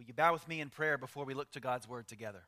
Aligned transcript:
Will 0.00 0.06
you 0.06 0.14
bow 0.14 0.32
with 0.32 0.48
me 0.48 0.62
in 0.62 0.70
prayer 0.70 0.96
before 0.96 1.26
we 1.26 1.34
look 1.34 1.50
to 1.50 1.60
God's 1.60 1.86
word 1.86 2.08
together? 2.08 2.40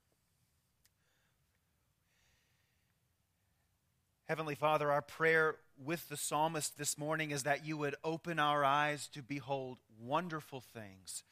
Heavenly 4.24 4.54
Father, 4.54 4.90
our 4.90 5.02
prayer 5.02 5.56
with 5.76 6.08
the 6.08 6.16
psalmist 6.16 6.78
this 6.78 6.96
morning 6.96 7.30
is 7.30 7.42
that 7.42 7.66
you 7.66 7.76
would 7.76 7.94
open 8.02 8.38
our 8.38 8.64
eyes 8.64 9.06
to 9.08 9.20
behold 9.20 9.76
wonderful 10.00 10.62
things 10.62 11.24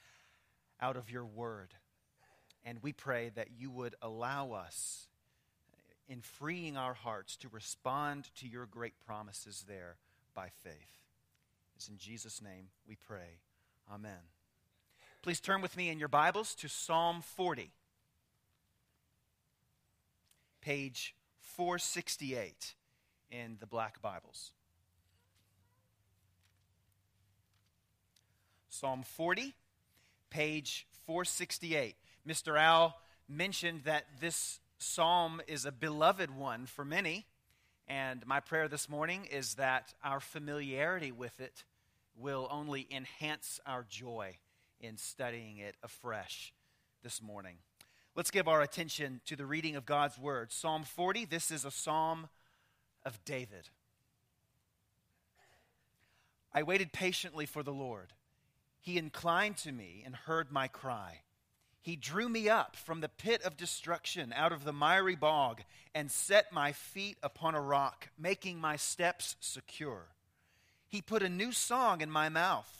out 0.78 0.98
of 0.98 1.10
your 1.10 1.24
word. 1.24 1.72
And 2.66 2.82
we 2.82 2.92
pray 2.92 3.30
that 3.34 3.48
you 3.58 3.70
would 3.70 3.94
allow 4.02 4.52
us, 4.52 5.08
in 6.06 6.20
freeing 6.20 6.76
our 6.76 6.92
hearts, 6.92 7.34
to 7.38 7.48
respond 7.48 8.28
to 8.40 8.46
your 8.46 8.66
great 8.66 9.00
promises 9.06 9.64
there 9.66 9.96
by 10.34 10.48
faith. 10.62 10.98
It's 11.76 11.88
in 11.88 11.96
Jesus' 11.96 12.42
name 12.42 12.66
we 12.86 12.94
pray. 12.94 13.38
Amen. 13.90 14.20
Please 15.22 15.38
turn 15.38 15.60
with 15.60 15.76
me 15.76 15.90
in 15.90 15.98
your 15.98 16.08
Bibles 16.08 16.54
to 16.54 16.66
Psalm 16.66 17.20
40, 17.20 17.70
page 20.62 21.14
468 21.40 22.74
in 23.30 23.58
the 23.60 23.66
Black 23.66 24.00
Bibles. 24.00 24.52
Psalm 28.70 29.02
40, 29.02 29.52
page 30.30 30.86
468. 31.04 31.96
Mr. 32.26 32.58
Al 32.58 32.96
mentioned 33.28 33.82
that 33.84 34.04
this 34.22 34.58
psalm 34.78 35.42
is 35.46 35.66
a 35.66 35.72
beloved 35.72 36.34
one 36.34 36.64
for 36.64 36.82
many, 36.82 37.26
and 37.86 38.26
my 38.26 38.40
prayer 38.40 38.68
this 38.68 38.88
morning 38.88 39.26
is 39.30 39.56
that 39.56 39.92
our 40.02 40.20
familiarity 40.20 41.12
with 41.12 41.40
it 41.40 41.64
will 42.16 42.48
only 42.50 42.86
enhance 42.90 43.60
our 43.66 43.84
joy 43.86 44.38
in 44.80 44.96
studying 44.96 45.58
it 45.58 45.76
afresh 45.82 46.52
this 47.02 47.22
morning. 47.22 47.56
Let's 48.16 48.30
give 48.30 48.48
our 48.48 48.60
attention 48.60 49.20
to 49.26 49.36
the 49.36 49.46
reading 49.46 49.76
of 49.76 49.86
God's 49.86 50.18
Word. 50.18 50.52
Psalm 50.52 50.82
40, 50.82 51.24
this 51.24 51.50
is 51.50 51.64
a 51.64 51.70
psalm 51.70 52.28
of 53.04 53.24
David. 53.24 53.68
I 56.52 56.62
waited 56.62 56.92
patiently 56.92 57.46
for 57.46 57.62
the 57.62 57.72
Lord. 57.72 58.12
He 58.80 58.98
inclined 58.98 59.56
to 59.58 59.72
me 59.72 60.02
and 60.04 60.16
heard 60.16 60.50
my 60.50 60.66
cry. 60.66 61.20
He 61.82 61.96
drew 61.96 62.28
me 62.28 62.48
up 62.48 62.76
from 62.76 63.00
the 63.00 63.08
pit 63.08 63.42
of 63.42 63.56
destruction, 63.56 64.34
out 64.34 64.52
of 64.52 64.64
the 64.64 64.72
miry 64.72 65.16
bog, 65.16 65.62
and 65.94 66.10
set 66.10 66.52
my 66.52 66.72
feet 66.72 67.16
upon 67.22 67.54
a 67.54 67.60
rock, 67.60 68.08
making 68.18 68.58
my 68.58 68.76
steps 68.76 69.36
secure. 69.40 70.08
He 70.88 71.00
put 71.00 71.22
a 71.22 71.28
new 71.28 71.52
song 71.52 72.00
in 72.00 72.10
my 72.10 72.28
mouth, 72.28 72.79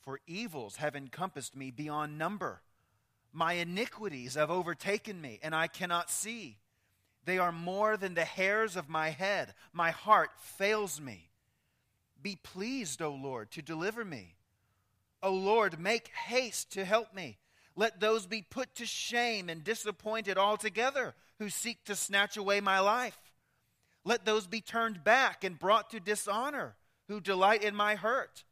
For 0.00 0.20
evils 0.26 0.76
have 0.76 0.96
encompassed 0.96 1.54
me 1.54 1.70
beyond 1.70 2.18
number. 2.18 2.62
My 3.32 3.54
iniquities 3.54 4.34
have 4.34 4.50
overtaken 4.50 5.20
me, 5.20 5.38
and 5.42 5.54
I 5.54 5.66
cannot 5.66 6.10
see. 6.10 6.58
They 7.24 7.38
are 7.38 7.52
more 7.52 7.96
than 7.96 8.14
the 8.14 8.24
hairs 8.24 8.76
of 8.76 8.88
my 8.88 9.10
head. 9.10 9.54
My 9.72 9.90
heart 9.90 10.30
fails 10.38 11.00
me. 11.00 11.28
Be 12.20 12.36
pleased, 12.36 13.00
O 13.02 13.12
Lord, 13.12 13.50
to 13.52 13.62
deliver 13.62 14.04
me. 14.04 14.34
O 15.22 15.32
Lord, 15.32 15.78
make 15.78 16.08
haste 16.08 16.72
to 16.72 16.84
help 16.84 17.14
me. 17.14 17.38
Let 17.76 18.00
those 18.00 18.26
be 18.26 18.42
put 18.42 18.74
to 18.76 18.86
shame 18.86 19.48
and 19.48 19.62
disappointed 19.62 20.38
altogether 20.38 21.14
who 21.38 21.50
seek 21.50 21.84
to 21.84 21.94
snatch 21.94 22.36
away 22.36 22.60
my 22.60 22.80
life. 22.80 23.18
Let 24.04 24.24
those 24.24 24.46
be 24.46 24.60
turned 24.60 25.04
back 25.04 25.44
and 25.44 25.58
brought 25.58 25.90
to 25.90 26.00
dishonor 26.00 26.74
who 27.08 27.20
delight 27.20 27.62
in 27.62 27.74
my 27.74 27.94
hurt. 27.94 28.44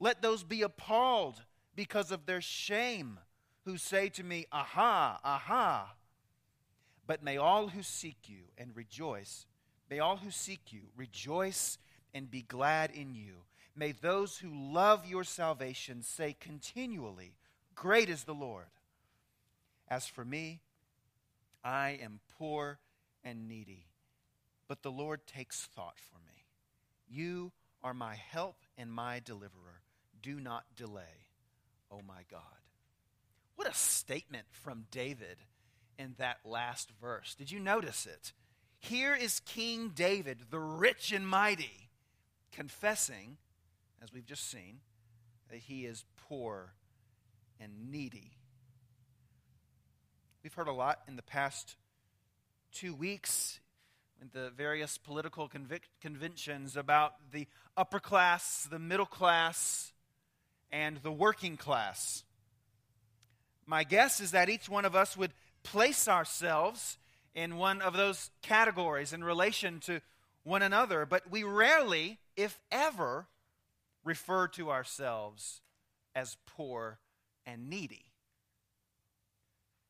Let 0.00 0.22
those 0.22 0.44
be 0.44 0.62
appalled 0.62 1.42
because 1.74 2.10
of 2.10 2.26
their 2.26 2.40
shame 2.40 3.18
who 3.64 3.76
say 3.76 4.08
to 4.10 4.24
me, 4.24 4.46
Aha, 4.52 5.20
aha. 5.24 5.94
But 7.06 7.22
may 7.22 7.36
all 7.36 7.68
who 7.68 7.82
seek 7.82 8.16
you 8.26 8.44
and 8.56 8.74
rejoice, 8.76 9.46
may 9.90 9.98
all 9.98 10.18
who 10.18 10.30
seek 10.30 10.72
you 10.72 10.82
rejoice 10.96 11.78
and 12.14 12.30
be 12.30 12.42
glad 12.42 12.90
in 12.90 13.14
you. 13.14 13.44
May 13.74 13.92
those 13.92 14.38
who 14.38 14.50
love 14.52 15.06
your 15.06 15.24
salvation 15.24 16.02
say 16.02 16.36
continually, 16.38 17.34
Great 17.74 18.08
is 18.08 18.24
the 18.24 18.34
Lord. 18.34 18.66
As 19.88 20.06
for 20.06 20.24
me, 20.24 20.60
I 21.64 21.98
am 22.02 22.20
poor 22.38 22.78
and 23.24 23.48
needy, 23.48 23.86
but 24.66 24.82
the 24.82 24.90
Lord 24.90 25.26
takes 25.26 25.66
thought 25.66 25.98
for 25.98 26.18
me. 26.26 26.44
You 27.08 27.52
are 27.82 27.94
my 27.94 28.16
help 28.16 28.56
and 28.76 28.92
my 28.92 29.20
deliverer. 29.24 29.77
Do 30.22 30.40
not 30.40 30.64
delay, 30.76 31.26
O 31.90 31.96
oh 31.96 32.00
my 32.06 32.22
God. 32.30 32.40
What 33.56 33.68
a 33.68 33.74
statement 33.74 34.46
from 34.50 34.84
David 34.90 35.38
in 35.98 36.14
that 36.18 36.38
last 36.44 36.90
verse. 37.00 37.34
Did 37.34 37.50
you 37.50 37.58
notice 37.58 38.06
it? 38.06 38.32
Here 38.78 39.14
is 39.14 39.40
King 39.40 39.90
David, 39.94 40.38
the 40.50 40.60
rich 40.60 41.12
and 41.12 41.26
mighty, 41.26 41.90
confessing, 42.52 43.36
as 44.02 44.12
we've 44.12 44.26
just 44.26 44.48
seen, 44.48 44.78
that 45.50 45.58
he 45.58 45.84
is 45.86 46.04
poor 46.28 46.72
and 47.60 47.90
needy. 47.90 48.32
We've 50.42 50.54
heard 50.54 50.68
a 50.68 50.72
lot 50.72 51.00
in 51.08 51.16
the 51.16 51.22
past 51.22 51.76
two 52.72 52.94
weeks 52.94 53.58
in 54.20 54.30
the 54.32 54.50
various 54.50 54.98
political 54.98 55.48
convic- 55.48 55.90
conventions 56.00 56.76
about 56.76 57.14
the 57.32 57.46
upper 57.76 58.00
class, 58.00 58.66
the 58.70 58.78
middle 58.78 59.06
class, 59.06 59.92
and 60.70 60.98
the 60.98 61.12
working 61.12 61.56
class. 61.56 62.24
My 63.66 63.84
guess 63.84 64.20
is 64.20 64.30
that 64.30 64.48
each 64.48 64.68
one 64.68 64.84
of 64.84 64.94
us 64.94 65.16
would 65.16 65.32
place 65.62 66.08
ourselves 66.08 66.98
in 67.34 67.56
one 67.56 67.82
of 67.82 67.94
those 67.94 68.30
categories 68.42 69.12
in 69.12 69.22
relation 69.22 69.80
to 69.80 70.00
one 70.42 70.62
another, 70.62 71.04
but 71.04 71.30
we 71.30 71.42
rarely, 71.42 72.18
if 72.36 72.58
ever, 72.72 73.26
refer 74.04 74.48
to 74.48 74.70
ourselves 74.70 75.60
as 76.14 76.36
poor 76.46 76.98
and 77.44 77.68
needy. 77.68 78.06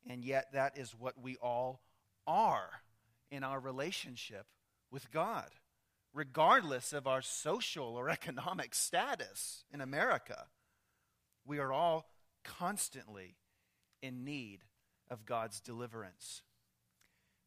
And 0.07 0.25
yet, 0.25 0.51
that 0.53 0.77
is 0.77 0.93
what 0.97 1.21
we 1.21 1.37
all 1.37 1.81
are 2.27 2.69
in 3.31 3.43
our 3.43 3.59
relationship 3.59 4.45
with 4.91 5.11
God, 5.11 5.49
regardless 6.13 6.93
of 6.93 7.07
our 7.07 7.21
social 7.21 7.95
or 7.95 8.09
economic 8.09 8.75
status 8.75 9.63
in 9.71 9.81
America. 9.81 10.47
We 11.45 11.59
are 11.59 11.71
all 11.73 12.09
constantly 12.43 13.35
in 14.01 14.23
need 14.23 14.59
of 15.09 15.25
God's 15.25 15.59
deliverance. 15.59 16.43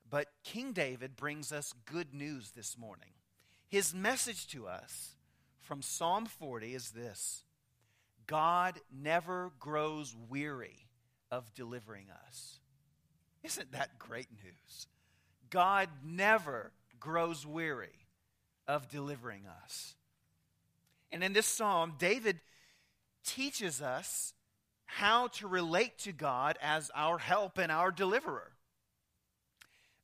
But 0.08 0.28
King 0.44 0.72
David 0.72 1.16
brings 1.16 1.52
us 1.52 1.72
good 1.86 2.12
news 2.12 2.50
this 2.50 2.76
morning. 2.76 3.10
His 3.68 3.94
message 3.94 4.46
to 4.48 4.66
us 4.66 5.16
from 5.60 5.80
Psalm 5.80 6.26
40 6.26 6.74
is 6.74 6.90
this 6.90 7.44
God 8.26 8.78
never 8.92 9.52
grows 9.58 10.14
weary 10.28 10.88
of 11.30 11.54
delivering 11.54 12.06
us. 12.26 12.58
Isn't 13.42 13.72
that 13.72 13.98
great 13.98 14.28
news? 14.44 14.86
God 15.50 15.88
never 16.04 16.72
grows 17.00 17.46
weary 17.46 18.06
of 18.68 18.88
delivering 18.88 19.44
us. 19.64 19.94
And 21.10 21.24
in 21.24 21.32
this 21.32 21.46
psalm, 21.46 21.94
David 21.98 22.40
teaches 23.24 23.80
us 23.80 24.34
how 24.84 25.28
to 25.28 25.48
relate 25.48 25.98
to 25.98 26.12
God 26.12 26.58
as 26.60 26.90
our 26.94 27.18
help 27.18 27.58
and 27.58 27.72
our 27.72 27.90
deliverer. 27.90 28.52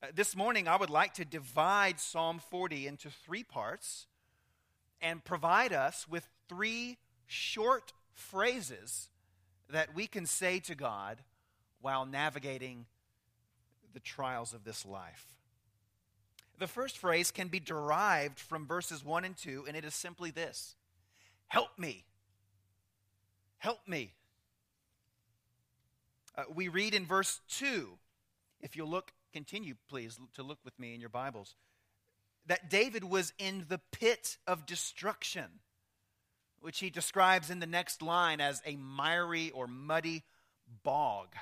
Uh, 0.02 0.06
this 0.14 0.36
morning, 0.36 0.68
I 0.68 0.76
would 0.76 0.90
like 0.90 1.14
to 1.14 1.24
divide 1.24 2.00
Psalm 2.00 2.40
40 2.50 2.86
into 2.86 3.10
three 3.10 3.42
parts 3.42 4.06
and 5.00 5.24
provide 5.24 5.72
us 5.72 6.06
with 6.08 6.28
three 6.48 6.98
short 7.26 7.92
phrases 8.12 9.08
that 9.70 9.94
we 9.94 10.06
can 10.06 10.24
say 10.26 10.58
to 10.60 10.74
God 10.74 11.18
while 11.80 12.06
navigating 12.06 12.86
the 13.92 14.00
trials 14.00 14.52
of 14.54 14.64
this 14.64 14.86
life. 14.86 15.26
The 16.58 16.66
first 16.66 16.98
phrase 16.98 17.30
can 17.30 17.48
be 17.48 17.60
derived 17.60 18.40
from 18.40 18.66
verses 18.66 19.04
1 19.04 19.24
and 19.24 19.36
2, 19.36 19.66
and 19.68 19.76
it 19.76 19.84
is 19.84 19.94
simply 19.94 20.30
this 20.30 20.74
Help 21.48 21.78
me. 21.78 22.04
Help 23.58 23.80
me. 23.86 24.12
Uh, 26.36 26.44
we 26.54 26.68
read 26.68 26.94
in 26.94 27.04
verse 27.04 27.40
2, 27.50 27.88
if 28.60 28.76
you'll 28.76 28.88
look, 28.88 29.12
continue 29.32 29.74
please 29.88 30.18
to 30.34 30.42
look 30.42 30.58
with 30.64 30.78
me 30.78 30.94
in 30.94 31.00
your 31.00 31.08
Bibles, 31.08 31.56
that 32.46 32.70
David 32.70 33.04
was 33.04 33.32
in 33.38 33.66
the 33.68 33.80
pit 33.90 34.38
of 34.46 34.64
destruction, 34.64 35.44
which 36.60 36.78
he 36.78 36.90
describes 36.90 37.50
in 37.50 37.58
the 37.58 37.66
next 37.66 38.00
line 38.00 38.40
as 38.40 38.62
a 38.64 38.76
miry 38.76 39.50
or 39.50 39.66
muddy 39.66 40.22
bog. 40.84 41.34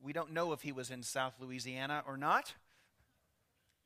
We 0.00 0.12
don't 0.12 0.32
know 0.32 0.52
if 0.52 0.62
he 0.62 0.70
was 0.70 0.90
in 0.90 1.02
South 1.02 1.34
Louisiana 1.40 2.04
or 2.06 2.16
not. 2.16 2.54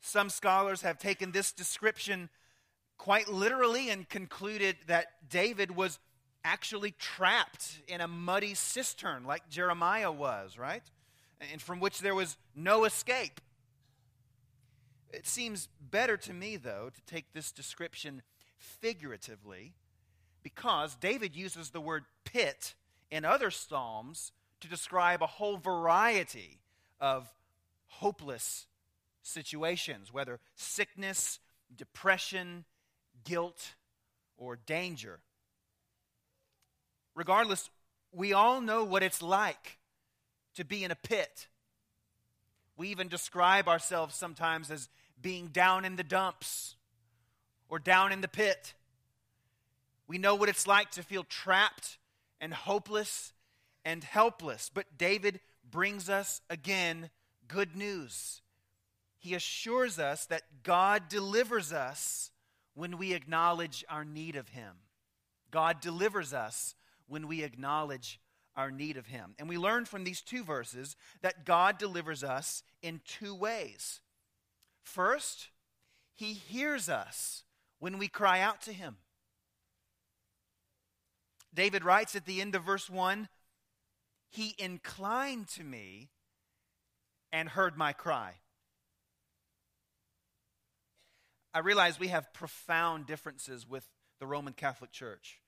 Some 0.03 0.29
scholars 0.29 0.83
have 0.83 0.99
taken 0.99 1.33
this 1.33 1.53
description 1.53 2.29
quite 2.99 3.29
literally 3.29 3.89
and 3.89 4.07
concluded 4.07 4.77
that 4.87 5.29
David 5.31 5.75
was 5.75 5.99
actually 6.45 6.93
trapped 6.93 7.81
in 7.89 8.01
a 8.01 8.09
muddy 8.09 8.55
cistern 8.55 9.25
like 9.25 9.49
Jeremiah 9.49 10.13
was, 10.13 10.59
right? 10.59 10.83
And 11.53 11.61
from 11.61 11.81
which 11.81 12.01
there 12.01 12.15
was 12.15 12.37
no 12.55 12.85
escape. 12.85 13.41
It 15.13 15.27
seems 15.27 15.69
better 15.81 16.17
to 16.19 16.33
me, 16.33 16.57
though, 16.57 16.91
to 16.95 17.03
take 17.13 17.33
this 17.33 17.51
description 17.51 18.23
figuratively 18.59 19.75
because 20.43 20.95
David 20.95 21.35
uses 21.35 21.71
the 21.71 21.81
word 21.81 22.05
pit 22.25 22.75
in 23.11 23.25
other 23.25 23.51
Psalms 23.51 24.33
to 24.61 24.69
describe 24.69 25.23
a 25.23 25.27
whole 25.27 25.57
variety 25.57 26.61
of 27.01 27.33
hopeless 27.87 28.67
situations, 29.23 30.13
whether 30.13 30.39
sickness, 30.55 31.39
depression, 31.77 32.65
guilt, 33.25 33.75
or 34.37 34.57
danger. 34.57 35.21
Regardless, 37.15 37.71
we 38.13 38.33
all 38.33 38.61
know 38.61 38.85
what 38.85 39.03
it's 39.03 39.23
like 39.23 39.79
to 40.55 40.65
be 40.65 40.85
in 40.85 40.91
a 40.91 40.97
pit. 40.97 41.49
We 42.77 42.89
even 42.89 43.09
describe 43.09 43.69
ourselves 43.69 44.15
sometimes 44.15 44.71
as 44.71 44.89
being 45.21 45.49
down 45.49 45.85
in 45.85 45.97
the 45.97 46.03
dumps 46.03 46.77
or 47.69 47.79
down 47.79 48.13
in 48.13 48.21
the 48.21 48.29
pit. 48.29 48.75
We 50.09 50.19
know 50.19 50.35
what 50.35 50.49
it's 50.49 50.67
like 50.67 50.91
to 50.93 51.03
feel 51.03 51.25
trapped 51.25 51.99
and 52.41 52.53
hopeless 52.53 53.33
and 53.85 54.03
helpless. 54.03 54.71
But 54.73 54.99
David 54.99 55.41
brings 55.71 56.09
us 56.09 56.41
again 56.51 57.11
good 57.49 57.77
news. 57.77 58.43
He 59.19 59.35
assures 59.35 59.99
us 59.99 60.25
that 60.27 60.43
God 60.63 61.09
delivers 61.09 61.73
us 61.73 62.31
when 62.75 62.97
we 62.97 63.13
acknowledge 63.13 63.85
our 63.89 64.05
need 64.05 64.37
of 64.37 64.49
Him. 64.49 64.73
God 65.51 65.81
delivers 65.81 66.33
us 66.33 66.75
when 67.11 67.29
we 67.29 67.43
acknowledge 67.43 68.21
our 68.57 68.71
need 68.71 68.97
of 68.97 69.07
Him. 69.07 69.35
And 69.39 69.49
we 69.49 69.59
learn 69.59 69.85
from 69.85 70.05
these 70.05 70.23
two 70.23 70.45
verses 70.45 70.97
that 71.23 71.45
God 71.45 71.77
delivers 71.77 72.25
us 72.25 72.63
in 72.83 73.01
two 73.05 73.35
ways. 73.35 74.01
First, 74.83 75.49
He 76.15 76.33
hears 76.33 76.89
us 76.89 77.45
when 77.79 77.99
we 77.99 78.09
cry 78.09 78.41
out 78.41 78.63
to 78.63 78.73
Him. 78.73 78.97
David 81.53 81.85
writes 81.85 82.15
at 82.15 82.27
the 82.27 82.41
end 82.41 82.55
of 82.55 82.65
verse 82.65 82.89
1 82.89 83.29
He 84.31 84.55
inclined 84.59 85.49
to 85.49 85.65
me 85.65 86.11
and 87.33 87.49
heard 87.49 87.77
my 87.77 87.93
cry. 87.93 88.35
I 91.53 91.59
realize 91.59 91.99
we 91.99 92.09
have 92.09 92.33
profound 92.33 93.07
differences 93.07 93.69
with 93.69 93.89
the 94.21 94.27
Roman 94.27 94.53
Catholic 94.53 94.93
Church, 94.93 95.40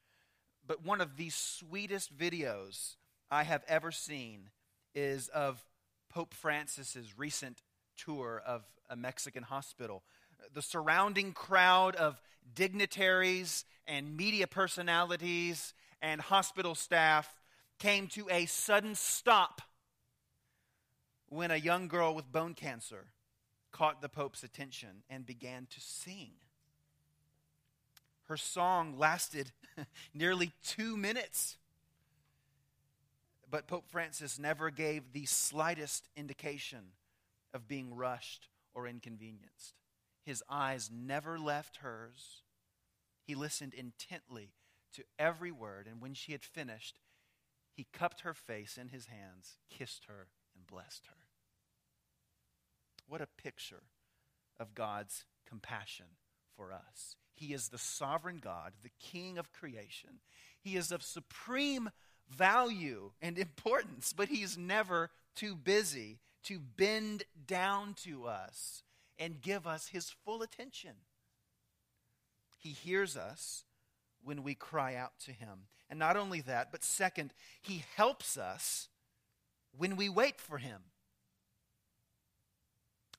but 0.66 0.84
one 0.84 1.00
of 1.00 1.16
the 1.16 1.30
sweetest 1.30 2.16
videos 2.16 2.96
I 3.30 3.42
have 3.44 3.64
ever 3.68 3.90
seen 3.90 4.50
is 4.94 5.28
of 5.28 5.64
Pope 6.08 6.34
Francis's 6.34 7.18
recent 7.18 7.62
tour 7.96 8.42
of 8.46 8.62
a 8.90 8.96
Mexican 8.96 9.42
hospital. 9.42 10.02
The 10.52 10.62
surrounding 10.62 11.32
crowd 11.32 11.96
of 11.96 12.20
dignitaries 12.54 13.64
and 13.86 14.16
media 14.16 14.46
personalities 14.46 15.74
and 16.00 16.20
hospital 16.20 16.74
staff 16.74 17.40
came 17.78 18.06
to 18.08 18.28
a 18.30 18.46
sudden 18.46 18.94
stop 18.94 19.62
when 21.28 21.50
a 21.50 21.56
young 21.56 21.88
girl 21.88 22.14
with 22.14 22.30
bone 22.30 22.54
cancer 22.54 23.06
caught 23.72 24.02
the 24.02 24.08
Pope's 24.08 24.42
attention 24.42 25.02
and 25.08 25.24
began 25.24 25.66
to 25.70 25.80
sing. 25.80 26.32
Her 28.32 28.38
song 28.38 28.98
lasted 28.98 29.52
nearly 30.14 30.52
two 30.64 30.96
minutes. 30.96 31.58
But 33.50 33.66
Pope 33.66 33.90
Francis 33.90 34.38
never 34.38 34.70
gave 34.70 35.12
the 35.12 35.26
slightest 35.26 36.08
indication 36.16 36.92
of 37.52 37.68
being 37.68 37.94
rushed 37.94 38.48
or 38.72 38.86
inconvenienced. 38.86 39.74
His 40.24 40.42
eyes 40.48 40.90
never 40.90 41.38
left 41.38 41.80
hers. 41.82 42.40
He 43.26 43.34
listened 43.34 43.74
intently 43.74 44.54
to 44.94 45.04
every 45.18 45.52
word, 45.52 45.86
and 45.86 46.00
when 46.00 46.14
she 46.14 46.32
had 46.32 46.42
finished, 46.42 47.00
he 47.76 47.86
cupped 47.92 48.22
her 48.22 48.32
face 48.32 48.78
in 48.78 48.88
his 48.88 49.08
hands, 49.08 49.58
kissed 49.68 50.06
her, 50.06 50.28
and 50.56 50.66
blessed 50.66 51.04
her. 51.04 51.26
What 53.06 53.20
a 53.20 53.26
picture 53.26 53.82
of 54.58 54.74
God's 54.74 55.26
compassion 55.46 56.06
for 56.62 56.72
us. 56.72 57.16
He 57.34 57.52
is 57.52 57.68
the 57.68 57.78
sovereign 57.78 58.38
God, 58.42 58.72
the 58.82 58.90
King 59.00 59.38
of 59.38 59.52
creation. 59.52 60.20
He 60.60 60.76
is 60.76 60.92
of 60.92 61.02
supreme 61.02 61.90
value 62.30 63.12
and 63.20 63.38
importance, 63.38 64.12
but 64.12 64.28
He's 64.28 64.56
never 64.56 65.10
too 65.34 65.56
busy 65.56 66.18
to 66.44 66.58
bend 66.58 67.24
down 67.46 67.94
to 68.04 68.26
us 68.26 68.82
and 69.18 69.40
give 69.40 69.66
us 69.66 69.88
His 69.88 70.10
full 70.24 70.42
attention. 70.42 70.92
He 72.58 72.70
hears 72.70 73.16
us 73.16 73.64
when 74.22 74.42
we 74.44 74.54
cry 74.54 74.94
out 74.94 75.12
to 75.24 75.32
Him. 75.32 75.66
And 75.90 75.98
not 75.98 76.16
only 76.16 76.40
that, 76.42 76.70
but 76.70 76.84
second, 76.84 77.34
He 77.60 77.84
helps 77.96 78.36
us 78.36 78.88
when 79.76 79.96
we 79.96 80.08
wait 80.08 80.40
for 80.40 80.58
Him. 80.58 80.82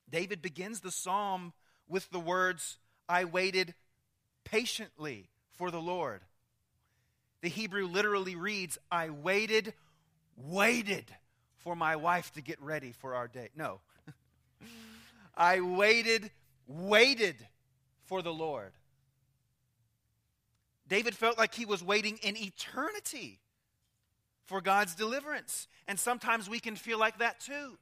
David 0.08 0.40
begins 0.40 0.80
the 0.80 0.90
psalm 0.90 1.52
with 1.88 2.10
the 2.10 2.20
words, 2.20 2.78
I 3.08 3.24
waited 3.24 3.74
patiently 4.44 5.28
for 5.52 5.70
the 5.70 5.80
Lord. 5.80 6.22
The 7.42 7.48
Hebrew 7.48 7.86
literally 7.86 8.36
reads, 8.36 8.78
I 8.90 9.10
waited, 9.10 9.74
waited 10.36 11.04
for 11.58 11.76
my 11.76 11.96
wife 11.96 12.32
to 12.32 12.40
get 12.40 12.60
ready 12.60 12.92
for 12.92 13.14
our 13.14 13.28
date. 13.28 13.50
No. 13.56 13.80
I 15.36 15.60
waited, 15.60 16.30
waited 16.66 17.36
for 18.04 18.22
the 18.22 18.32
Lord. 18.32 18.72
David 20.88 21.14
felt 21.14 21.38
like 21.38 21.54
he 21.54 21.64
was 21.64 21.82
waiting 21.82 22.18
in 22.22 22.36
eternity 22.36 23.40
for 24.46 24.60
God's 24.60 24.94
deliverance. 24.94 25.66
And 25.88 25.98
sometimes 25.98 26.48
we 26.48 26.60
can 26.60 26.76
feel 26.76 26.98
like 26.98 27.18
that 27.18 27.40
too. 27.40 27.78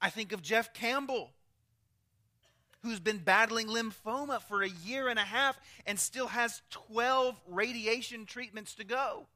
I 0.00 0.10
think 0.10 0.32
of 0.32 0.42
Jeff 0.42 0.74
Campbell, 0.74 1.30
who's 2.86 3.00
been 3.00 3.18
battling 3.18 3.66
lymphoma 3.66 4.40
for 4.40 4.62
a 4.62 4.68
year 4.68 5.08
and 5.08 5.18
a 5.18 5.22
half 5.22 5.58
and 5.86 5.98
still 5.98 6.28
has 6.28 6.62
12 6.70 7.34
radiation 7.48 8.26
treatments 8.26 8.74
to 8.76 8.84
go. 8.84 9.26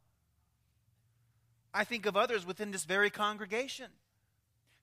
I 1.75 1.83
think 1.83 2.07
of 2.07 2.17
others 2.17 2.47
within 2.47 2.71
this 2.71 2.85
very 2.85 3.11
congregation 3.11 3.89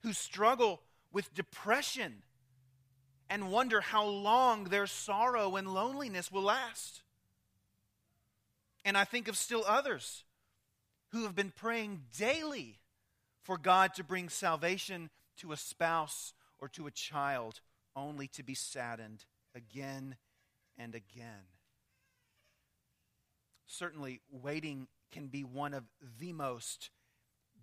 who 0.04 0.12
struggle 0.12 0.82
with 1.14 1.34
depression 1.34 2.24
and 3.30 3.52
wonder 3.52 3.80
how 3.80 4.06
long 4.06 4.66
their 4.66 4.86
sorrow 4.86 5.56
and 5.56 5.74
loneliness 5.74 6.30
will 6.30 6.44
last. 6.44 7.04
And 8.84 8.98
I 8.98 9.06
think 9.06 9.30
of 9.30 9.38
still 9.38 9.64
others 9.66 10.26
who 11.14 11.24
have 11.24 11.36
been 11.36 11.52
praying 11.56 12.02
daily 12.18 12.80
for 13.44 13.58
God 13.58 13.94
to 13.96 14.04
bring 14.04 14.28
salvation 14.28 15.10
to 15.38 15.54
a 15.54 15.58
spouse 15.58 16.34
or 16.60 16.68
to 16.70 16.86
a 16.88 16.92
child, 16.92 17.62
only 17.98 18.28
to 18.28 18.44
be 18.44 18.54
saddened 18.54 19.26
again 19.56 20.16
and 20.78 20.96
again. 20.96 21.50
Certainly, 23.66 24.22
waiting 24.32 24.88
can 25.12 25.28
be 25.28 25.44
one 25.44 25.74
of 25.74 25.84
the 26.20 26.32
most 26.32 26.92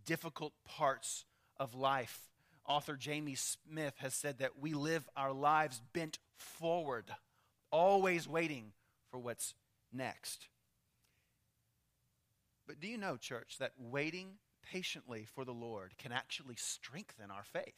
difficult 0.04 0.52
parts 0.66 1.24
of 1.56 1.74
life. 1.74 2.28
Author 2.66 2.96
Jamie 2.96 3.36
Smith 3.36 3.94
has 3.98 4.14
said 4.14 4.38
that 4.38 4.58
we 4.58 4.74
live 4.74 5.08
our 5.16 5.32
lives 5.32 5.80
bent 5.92 6.18
forward, 6.36 7.04
always 7.70 8.28
waiting 8.28 8.72
for 9.10 9.18
what's 9.18 9.54
next. 9.92 10.48
But 12.66 12.80
do 12.80 12.88
you 12.88 12.98
know, 12.98 13.16
church, 13.16 13.56
that 13.60 13.72
waiting 13.78 14.38
patiently 14.62 15.26
for 15.34 15.44
the 15.44 15.52
Lord 15.52 15.92
can 15.98 16.12
actually 16.12 16.56
strengthen 16.56 17.30
our 17.30 17.44
faith? 17.44 17.74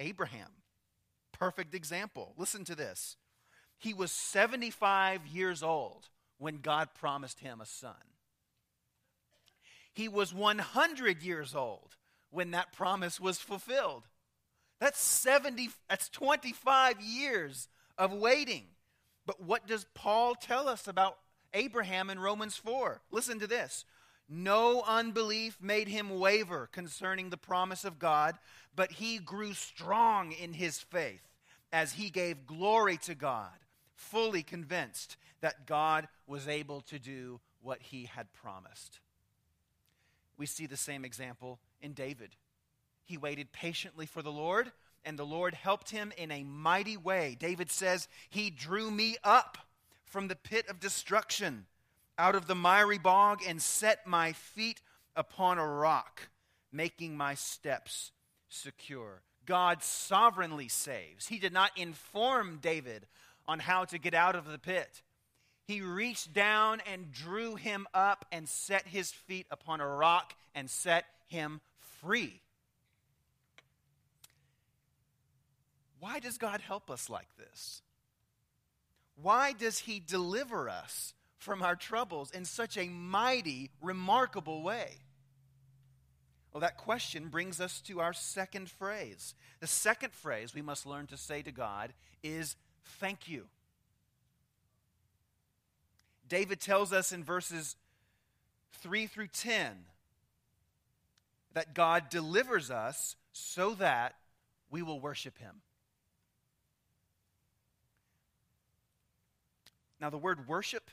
Abraham, 0.00 0.48
perfect 1.32 1.74
example. 1.74 2.34
Listen 2.36 2.64
to 2.64 2.74
this. 2.74 3.16
He 3.78 3.94
was 3.94 4.10
75 4.10 5.26
years 5.26 5.62
old 5.62 6.08
when 6.38 6.58
God 6.58 6.88
promised 6.94 7.40
him 7.40 7.60
a 7.60 7.66
son. 7.66 7.94
He 9.92 10.08
was 10.08 10.34
100 10.34 11.22
years 11.22 11.54
old 11.54 11.96
when 12.30 12.50
that 12.50 12.72
promise 12.72 13.18
was 13.18 13.38
fulfilled. 13.38 14.04
That's 14.78 15.00
70 15.00 15.70
that's 15.88 16.08
25 16.10 17.00
years 17.00 17.68
of 17.96 18.12
waiting. 18.12 18.64
But 19.24 19.42
what 19.42 19.66
does 19.66 19.86
Paul 19.94 20.34
tell 20.34 20.68
us 20.68 20.86
about 20.86 21.16
Abraham 21.54 22.10
in 22.10 22.18
Romans 22.18 22.56
4? 22.56 23.00
Listen 23.10 23.38
to 23.40 23.46
this. 23.46 23.84
No 24.28 24.82
unbelief 24.82 25.58
made 25.60 25.88
him 25.88 26.18
waver 26.18 26.68
concerning 26.72 27.30
the 27.30 27.36
promise 27.36 27.84
of 27.84 27.98
God, 27.98 28.36
but 28.74 28.92
he 28.92 29.18
grew 29.18 29.54
strong 29.54 30.32
in 30.32 30.52
his 30.52 30.78
faith 30.80 31.22
as 31.72 31.92
he 31.92 32.10
gave 32.10 32.46
glory 32.46 32.96
to 32.98 33.14
God, 33.14 33.58
fully 33.94 34.42
convinced 34.42 35.16
that 35.40 35.66
God 35.66 36.08
was 36.26 36.48
able 36.48 36.80
to 36.82 36.98
do 36.98 37.40
what 37.60 37.82
he 37.82 38.04
had 38.04 38.32
promised. 38.32 39.00
We 40.36 40.46
see 40.46 40.66
the 40.66 40.76
same 40.76 41.04
example 41.04 41.60
in 41.80 41.92
David. 41.92 42.36
He 43.04 43.16
waited 43.16 43.52
patiently 43.52 44.06
for 44.06 44.22
the 44.22 44.32
Lord, 44.32 44.72
and 45.04 45.18
the 45.18 45.24
Lord 45.24 45.54
helped 45.54 45.90
him 45.90 46.12
in 46.16 46.30
a 46.30 46.44
mighty 46.44 46.96
way. 46.96 47.36
David 47.38 47.70
says, 47.70 48.08
He 48.28 48.50
drew 48.50 48.90
me 48.90 49.16
up 49.22 49.58
from 50.04 50.28
the 50.28 50.36
pit 50.36 50.66
of 50.68 50.80
destruction, 50.80 51.66
out 52.18 52.34
of 52.34 52.46
the 52.46 52.54
miry 52.54 52.98
bog, 52.98 53.40
and 53.46 53.60
set 53.60 54.06
my 54.06 54.32
feet 54.32 54.80
upon 55.14 55.58
a 55.58 55.66
rock, 55.66 56.28
making 56.72 57.16
my 57.16 57.34
steps 57.34 58.12
secure. 58.48 59.22
God 59.44 59.82
sovereignly 59.82 60.68
saves. 60.68 61.28
He 61.28 61.38
did 61.38 61.52
not 61.52 61.70
inform 61.76 62.58
David 62.58 63.06
on 63.46 63.60
how 63.60 63.84
to 63.86 63.98
get 63.98 64.14
out 64.14 64.34
of 64.34 64.46
the 64.46 64.58
pit. 64.58 65.02
He 65.66 65.80
reached 65.80 66.32
down 66.32 66.80
and 66.90 67.12
drew 67.12 67.56
him 67.56 67.86
up 67.94 68.24
and 68.32 68.48
set 68.48 68.86
his 68.86 69.12
feet 69.12 69.46
upon 69.50 69.80
a 69.80 69.86
rock 69.86 70.34
and 70.54 70.68
set 70.70 71.04
him 71.28 71.60
free. 72.00 72.40
Why 76.00 76.18
does 76.18 76.38
God 76.38 76.60
help 76.60 76.90
us 76.90 77.08
like 77.08 77.28
this? 77.36 77.82
Why 79.20 79.52
does 79.52 79.78
He 79.80 79.98
deliver 79.98 80.68
us 80.68 81.14
from 81.38 81.62
our 81.62 81.76
troubles 81.76 82.30
in 82.30 82.44
such 82.44 82.76
a 82.76 82.88
mighty, 82.88 83.70
remarkable 83.80 84.62
way? 84.62 84.98
Well, 86.52 86.62
that 86.62 86.78
question 86.78 87.28
brings 87.28 87.60
us 87.60 87.80
to 87.82 88.00
our 88.00 88.14
second 88.14 88.70
phrase. 88.70 89.34
The 89.60 89.66
second 89.66 90.12
phrase 90.12 90.54
we 90.54 90.62
must 90.62 90.86
learn 90.86 91.06
to 91.08 91.16
say 91.16 91.42
to 91.42 91.52
God 91.52 91.92
is 92.22 92.56
thank 92.98 93.28
you. 93.28 93.44
David 96.28 96.60
tells 96.60 96.92
us 96.92 97.12
in 97.12 97.22
verses 97.22 97.76
3 98.80 99.06
through 99.06 99.28
10 99.28 99.84
that 101.52 101.74
God 101.74 102.08
delivers 102.10 102.70
us 102.70 103.16
so 103.32 103.74
that 103.74 104.14
we 104.70 104.82
will 104.82 104.98
worship 104.98 105.38
him. 105.38 105.62
Now, 110.00 110.10
the 110.10 110.18
word 110.18 110.48
worship 110.48 110.90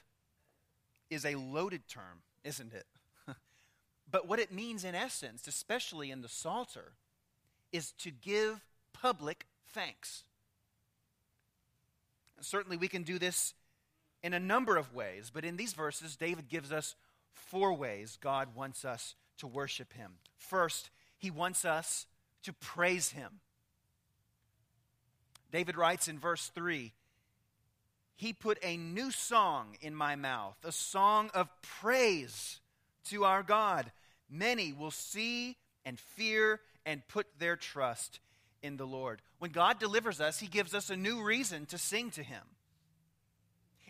is 1.13 1.25
a 1.25 1.35
loaded 1.35 1.87
term, 1.87 2.21
isn't 2.43 2.73
it? 2.73 2.85
but 4.11 4.27
what 4.27 4.39
it 4.39 4.51
means 4.51 4.83
in 4.83 4.95
essence, 4.95 5.47
especially 5.47 6.11
in 6.11 6.21
the 6.21 6.29
Psalter, 6.29 6.93
is 7.71 7.91
to 7.99 8.11
give 8.11 8.63
public 8.93 9.45
thanks. 9.73 10.23
Certainly, 12.41 12.77
we 12.77 12.87
can 12.87 13.03
do 13.03 13.17
this 13.17 13.53
in 14.21 14.33
a 14.33 14.39
number 14.39 14.77
of 14.77 14.93
ways, 14.93 15.31
but 15.33 15.45
in 15.45 15.57
these 15.57 15.73
verses, 15.73 16.15
David 16.15 16.47
gives 16.47 16.71
us 16.71 16.95
four 17.33 17.73
ways 17.73 18.17
God 18.21 18.55
wants 18.55 18.85
us 18.85 19.15
to 19.37 19.47
worship 19.47 19.93
Him. 19.93 20.13
First, 20.37 20.89
He 21.17 21.31
wants 21.31 21.65
us 21.65 22.05
to 22.43 22.53
praise 22.53 23.11
Him. 23.11 23.39
David 25.51 25.77
writes 25.77 26.07
in 26.07 26.17
verse 26.19 26.51
3 26.53 26.93
he 28.15 28.33
put 28.33 28.57
a 28.61 28.77
new 28.77 29.11
song 29.11 29.75
in 29.81 29.95
my 29.95 30.15
mouth, 30.15 30.57
a 30.63 30.71
song 30.71 31.29
of 31.33 31.49
praise 31.61 32.59
to 33.05 33.25
our 33.25 33.43
God. 33.43 33.91
Many 34.29 34.71
will 34.73 34.91
see 34.91 35.57
and 35.85 35.99
fear 35.99 36.59
and 36.85 37.07
put 37.07 37.27
their 37.39 37.55
trust 37.55 38.19
in 38.61 38.77
the 38.77 38.87
Lord. 38.87 39.21
When 39.39 39.51
God 39.51 39.79
delivers 39.79 40.21
us, 40.21 40.39
He 40.39 40.47
gives 40.47 40.73
us 40.73 40.89
a 40.89 40.95
new 40.95 41.21
reason 41.21 41.65
to 41.67 41.77
sing 41.77 42.11
to 42.11 42.23
Him. 42.23 42.43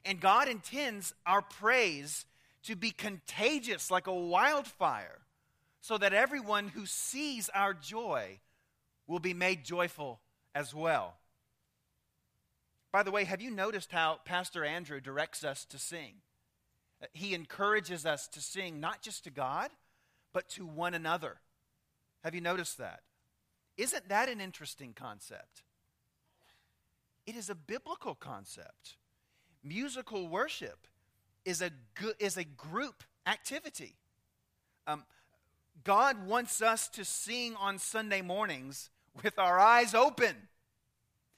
And 0.06 0.20
God 0.20 0.48
intends 0.48 1.13
our 1.25 1.42
praise 1.42 2.25
to 2.63 2.75
be 2.75 2.92
contagious 2.92 3.92
like 3.92 4.08
a 4.08 4.13
wildfire, 4.13 5.20
so 5.82 5.98
that 5.98 6.13
everyone 6.13 6.70
who 6.70 6.86
sees 6.86 7.50
our 7.53 7.74
joy 7.74 8.39
will 9.06 9.20
be 9.20 9.34
made 9.34 9.65
joyful 9.65 10.22
as 10.56 10.74
well. 10.74 11.15
By 12.94 13.02
the 13.02 13.10
way, 13.10 13.24
have 13.24 13.42
you 13.42 13.50
noticed 13.50 13.92
how 13.92 14.20
Pastor 14.24 14.64
Andrew 14.64 15.02
directs 15.02 15.44
us 15.44 15.66
to 15.66 15.80
sing? 15.80 16.18
He 17.12 17.34
encourages 17.34 18.06
us 18.06 18.28
to 18.28 18.40
sing 18.40 18.80
not 18.80 19.02
just 19.02 19.24
to 19.24 19.32
God, 19.32 19.72
but 20.32 20.48
to 20.50 20.68
one 20.68 20.94
another. 20.94 21.38
Have 22.24 22.36
you 22.36 22.42
noticed 22.42 22.78
that? 22.78 23.02
Isn't 23.78 24.10
that 24.10 24.30
an 24.30 24.40
interesting 24.40 24.94
concept? 24.94 25.64
It 27.26 27.36
is 27.36 27.50
a 27.50 27.56
biblical 27.56 28.14
concept. 28.14 28.98
Musical 29.64 30.28
worship 30.28 30.86
is 31.46 31.64
a, 31.64 31.72
is 32.20 32.38
a 32.38 32.44
group 32.44 33.04
activity. 33.26 33.96
Um, 34.86 35.04
God 35.84 36.28
wants 36.28 36.62
us 36.62 36.88
to 36.90 37.04
sing 37.04 37.56
on 37.56 37.80
Sunday 37.80 38.22
mornings 38.22 38.92
with 39.24 39.40
our 39.40 39.60
eyes 39.60 39.96
open 39.96 40.36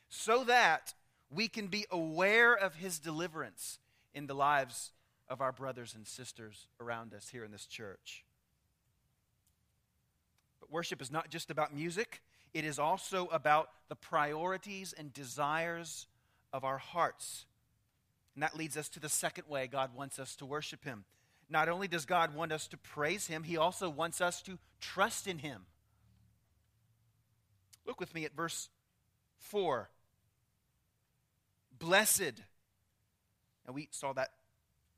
so 0.09 0.43
that 0.43 0.94
we 1.29 1.47
can 1.47 1.67
be 1.67 1.85
aware 1.91 2.53
of 2.53 2.75
his 2.75 2.99
deliverance 2.99 3.79
in 4.13 4.27
the 4.27 4.33
lives 4.33 4.91
of 5.27 5.41
our 5.41 5.51
brothers 5.51 5.95
and 5.95 6.07
sisters 6.07 6.67
around 6.79 7.13
us 7.13 7.29
here 7.29 7.43
in 7.43 7.51
this 7.51 7.65
church. 7.65 8.23
But 10.59 10.71
worship 10.71 11.01
is 11.01 11.11
not 11.11 11.29
just 11.29 11.49
about 11.49 11.73
music, 11.73 12.21
it 12.53 12.63
is 12.63 12.79
also 12.79 13.27
about 13.27 13.69
the 13.89 13.95
priorities 13.95 14.93
and 14.93 15.13
desires 15.13 16.07
of 16.53 16.63
our 16.63 16.77
hearts. 16.77 17.45
And 18.33 18.43
that 18.43 18.55
leads 18.55 18.77
us 18.77 18.89
to 18.89 18.99
the 18.99 19.09
second 19.09 19.45
way 19.47 19.67
God 19.67 19.95
wants 19.95 20.19
us 20.19 20.35
to 20.37 20.45
worship 20.45 20.83
him. 20.83 21.05
Not 21.49 21.69
only 21.69 21.87
does 21.87 22.05
God 22.05 22.33
want 22.33 22.51
us 22.51 22.67
to 22.67 22.77
praise 22.77 23.27
him, 23.27 23.43
he 23.43 23.57
also 23.57 23.89
wants 23.89 24.21
us 24.21 24.41
to 24.43 24.57
trust 24.79 25.27
in 25.27 25.39
him. 25.39 25.65
Look 27.85 27.99
with 27.99 28.13
me 28.15 28.25
at 28.25 28.35
verse 28.35 28.69
4 29.37 29.89
blessed. 31.79 32.33
And 33.65 33.75
we 33.75 33.87
saw 33.91 34.13
that 34.13 34.29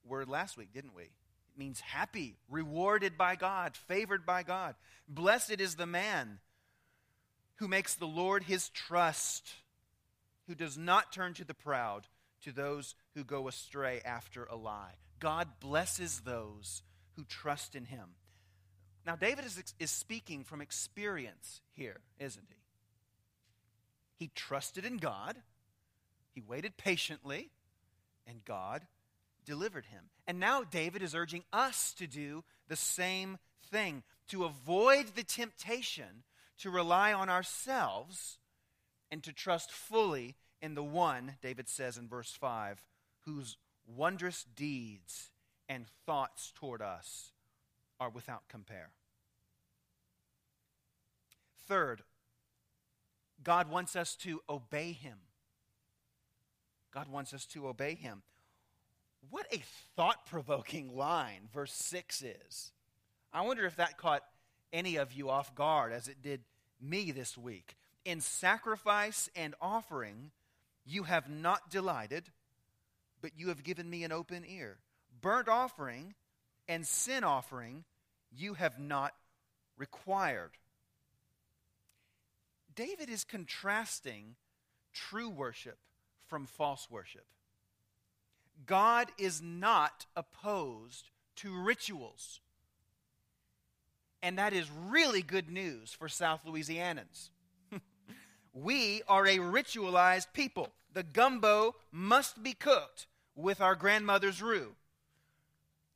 word 0.05 0.27
last 0.29 0.57
week, 0.57 0.73
didn't 0.73 0.95
we? 0.95 1.03
It 1.03 1.57
means 1.57 1.79
happy, 1.79 2.37
rewarded 2.49 3.17
by 3.17 3.35
God, 3.35 3.75
favored 3.75 4.25
by 4.25 4.43
God. 4.43 4.75
Blessed 5.07 5.59
is 5.59 5.75
the 5.75 5.85
man 5.85 6.39
who 7.55 7.67
makes 7.67 7.95
the 7.95 8.05
Lord 8.07 8.43
his 8.43 8.69
trust, 8.69 9.49
who 10.47 10.55
does 10.55 10.77
not 10.77 11.11
turn 11.11 11.33
to 11.35 11.43
the 11.43 11.53
proud, 11.53 12.07
to 12.43 12.51
those 12.51 12.95
who 13.15 13.23
go 13.23 13.47
astray 13.47 14.01
after 14.05 14.45
a 14.45 14.55
lie. 14.55 14.93
God 15.19 15.47
blesses 15.59 16.21
those 16.21 16.83
who 17.15 17.23
trust 17.23 17.75
in 17.75 17.85
him. 17.85 18.09
Now, 19.05 19.15
David 19.15 19.45
is, 19.45 19.61
is 19.79 19.89
speaking 19.89 20.43
from 20.43 20.61
experience 20.61 21.61
here, 21.71 22.01
isn't 22.19 22.45
he? 22.47 22.55
He 24.25 24.31
trusted 24.35 24.85
in 24.85 24.97
God, 24.97 25.35
he 26.37 26.41
waited 26.47 26.77
patiently, 26.77 27.49
and 28.27 28.45
God 28.45 28.85
delivered 29.43 29.85
him. 29.85 30.03
And 30.27 30.39
now 30.39 30.63
David 30.63 31.01
is 31.01 31.15
urging 31.15 31.43
us 31.51 31.95
to 31.97 32.05
do 32.05 32.43
the 32.67 32.75
same 32.75 33.39
thing, 33.71 34.03
to 34.27 34.45
avoid 34.45 35.15
the 35.15 35.23
temptation 35.23 36.21
to 36.59 36.69
rely 36.69 37.11
on 37.11 37.27
ourselves 37.27 38.37
and 39.09 39.23
to 39.23 39.33
trust 39.33 39.71
fully 39.71 40.35
in 40.61 40.75
the 40.75 40.83
one, 40.83 41.37
David 41.41 41.67
says 41.67 41.97
in 41.97 42.07
verse 42.07 42.37
5, 42.39 42.83
whose 43.21 43.57
wondrous 43.87 44.45
deeds 44.55 45.31
and 45.67 45.87
thoughts 46.05 46.53
toward 46.53 46.83
us 46.83 47.31
are 47.99 48.11
without 48.11 48.43
compare. 48.47 48.91
Third, 51.67 52.03
God 53.43 53.71
wants 53.71 53.95
us 53.95 54.15
to 54.17 54.41
obey 54.47 54.91
Him. 54.91 55.17
God 56.97 57.09
wants 57.09 57.31
us 57.31 57.45
to 57.45 57.67
obey 57.67 57.93
Him. 57.93 58.23
What 59.29 59.45
a 59.53 59.61
thought 59.95 60.25
provoking 60.25 60.97
line 60.97 61.47
verse 61.53 61.71
6 61.73 62.23
is. 62.23 62.71
I 63.31 63.43
wonder 63.45 63.67
if 63.67 63.75
that 63.75 63.99
caught 63.99 64.23
any 64.73 64.95
of 64.95 65.13
you 65.13 65.29
off 65.29 65.53
guard 65.53 65.93
as 65.93 66.07
it 66.07 66.23
did 66.23 66.41
me 66.81 67.11
this 67.11 67.37
week. 67.37 67.75
In 68.03 68.19
sacrifice 68.19 69.29
and 69.35 69.53
offering, 69.61 70.31
you 70.87 71.03
have 71.03 71.29
not 71.29 71.69
delighted, 71.69 72.31
but 73.21 73.29
you 73.37 73.49
have 73.49 73.63
given 73.63 73.87
me 73.87 74.03
an 74.03 74.11
open 74.11 74.43
ear. 74.43 74.79
Burnt 75.21 75.49
offering 75.49 76.15
and 76.67 76.83
sin 76.87 77.23
offering, 77.23 77.83
you 78.35 78.55
have 78.55 78.79
not 78.79 79.13
required. 79.77 80.57
David 82.73 83.11
is 83.11 83.23
contrasting 83.23 84.35
true 84.93 85.29
worship 85.29 85.77
from 86.27 86.45
false 86.45 86.87
worship. 86.89 87.25
God 88.65 89.07
is 89.17 89.41
not 89.41 90.05
opposed 90.15 91.09
to 91.37 91.55
rituals. 91.55 92.39
And 94.21 94.37
that 94.37 94.53
is 94.53 94.69
really 94.71 95.21
good 95.21 95.49
news 95.49 95.93
for 95.93 96.09
South 96.09 96.41
Louisianans. 96.45 97.29
we 98.53 99.01
are 99.07 99.25
a 99.25 99.37
ritualized 99.37 100.33
people. 100.33 100.69
The 100.93 101.03
gumbo 101.03 101.75
must 101.91 102.41
be 102.41 102.53
cooked 102.53 103.05
with 103.35 103.61
our 103.61 103.75
grandmother's 103.75 104.41
roux. 104.41 104.75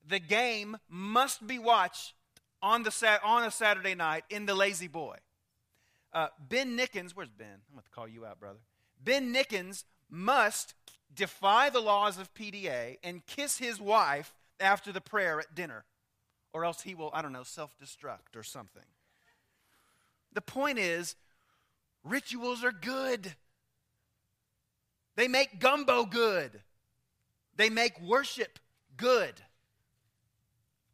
The 0.08 0.20
game 0.20 0.78
must 0.88 1.48
be 1.48 1.58
watched 1.58 2.14
on, 2.62 2.84
the, 2.84 3.20
on 3.24 3.44
a 3.44 3.52
Saturday 3.52 3.96
night 3.96 4.24
in 4.30 4.46
the 4.46 4.54
La-Z-Boy. 4.54 5.18
Uh, 6.14 6.28
ben 6.48 6.78
Nickens, 6.78 7.12
where's 7.12 7.30
Ben? 7.30 7.48
I'm 7.48 7.76
going 7.76 7.84
to 7.84 7.90
call 7.90 8.08
you 8.08 8.26
out, 8.26 8.40
brother. 8.40 8.60
Ben 9.04 9.34
Nickens 9.34 9.86
must 10.12 10.76
defy 11.14 11.70
the 11.70 11.80
laws 11.80 12.20
of 12.20 12.34
PDA 12.34 12.98
and 13.04 13.26
kiss 13.26 13.58
his 13.58 13.80
wife 13.80 14.34
after 14.60 14.92
the 14.92 15.02
prayer 15.02 15.40
at 15.40 15.56
dinner, 15.56 15.86
or 16.54 16.66
else 16.66 16.82
he 16.82 16.94
will, 16.94 17.10
I 17.14 17.22
don't 17.22 17.34
know, 17.34 17.44
self 17.44 17.74
destruct 17.82 18.36
or 18.36 18.44
something. 18.44 18.84
The 20.34 20.42
point 20.42 20.78
is, 20.78 21.16
rituals 22.04 22.64
are 22.64 22.72
good. 22.72 23.34
They 25.16 25.28
make 25.28 25.60
gumbo 25.60 26.06
good. 26.06 26.62
They 27.56 27.70
make 27.70 28.00
worship 28.02 28.60
good. 28.98 29.34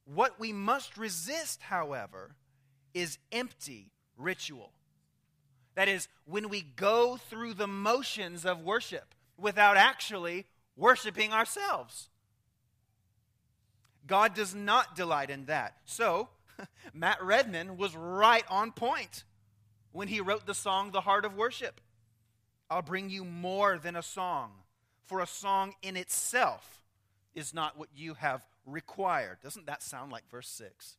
What 0.05 0.39
we 0.39 0.53
must 0.53 0.97
resist, 0.97 1.61
however, 1.61 2.35
is 2.93 3.17
empty 3.31 3.91
ritual. 4.17 4.71
That 5.77 5.87
is, 5.87 6.07
when 6.25 6.49
we 6.49 6.61
go 6.63 7.17
through 7.17 7.53
the 7.53 7.67
motions 7.67 8.47
of 8.47 8.63
worship 8.63 9.13
without 9.37 9.77
actually 9.77 10.47
worshiping 10.75 11.31
ourselves. 11.31 12.09
God 14.07 14.33
does 14.33 14.55
not 14.55 14.95
delight 14.95 15.29
in 15.29 15.45
that. 15.45 15.75
So, 15.85 16.29
Matt 16.95 17.21
Redman 17.21 17.77
was 17.77 17.95
right 17.95 18.43
on 18.49 18.71
point 18.71 19.23
when 19.91 20.07
he 20.07 20.19
wrote 20.19 20.47
the 20.47 20.55
song 20.55 20.89
The 20.89 21.01
Heart 21.01 21.25
of 21.25 21.35
Worship. 21.35 21.79
I'll 22.71 22.81
bring 22.81 23.11
you 23.11 23.23
more 23.23 23.77
than 23.77 23.95
a 23.95 24.01
song, 24.01 24.53
for 25.05 25.19
a 25.19 25.27
song 25.27 25.75
in 25.83 25.95
itself 25.95 26.81
is 27.35 27.53
not 27.53 27.77
what 27.77 27.89
you 27.95 28.15
have 28.15 28.41
required. 28.65 29.37
Doesn't 29.43 29.67
that 29.67 29.83
sound 29.83 30.11
like 30.11 30.27
verse 30.31 30.49
6? 30.49 30.97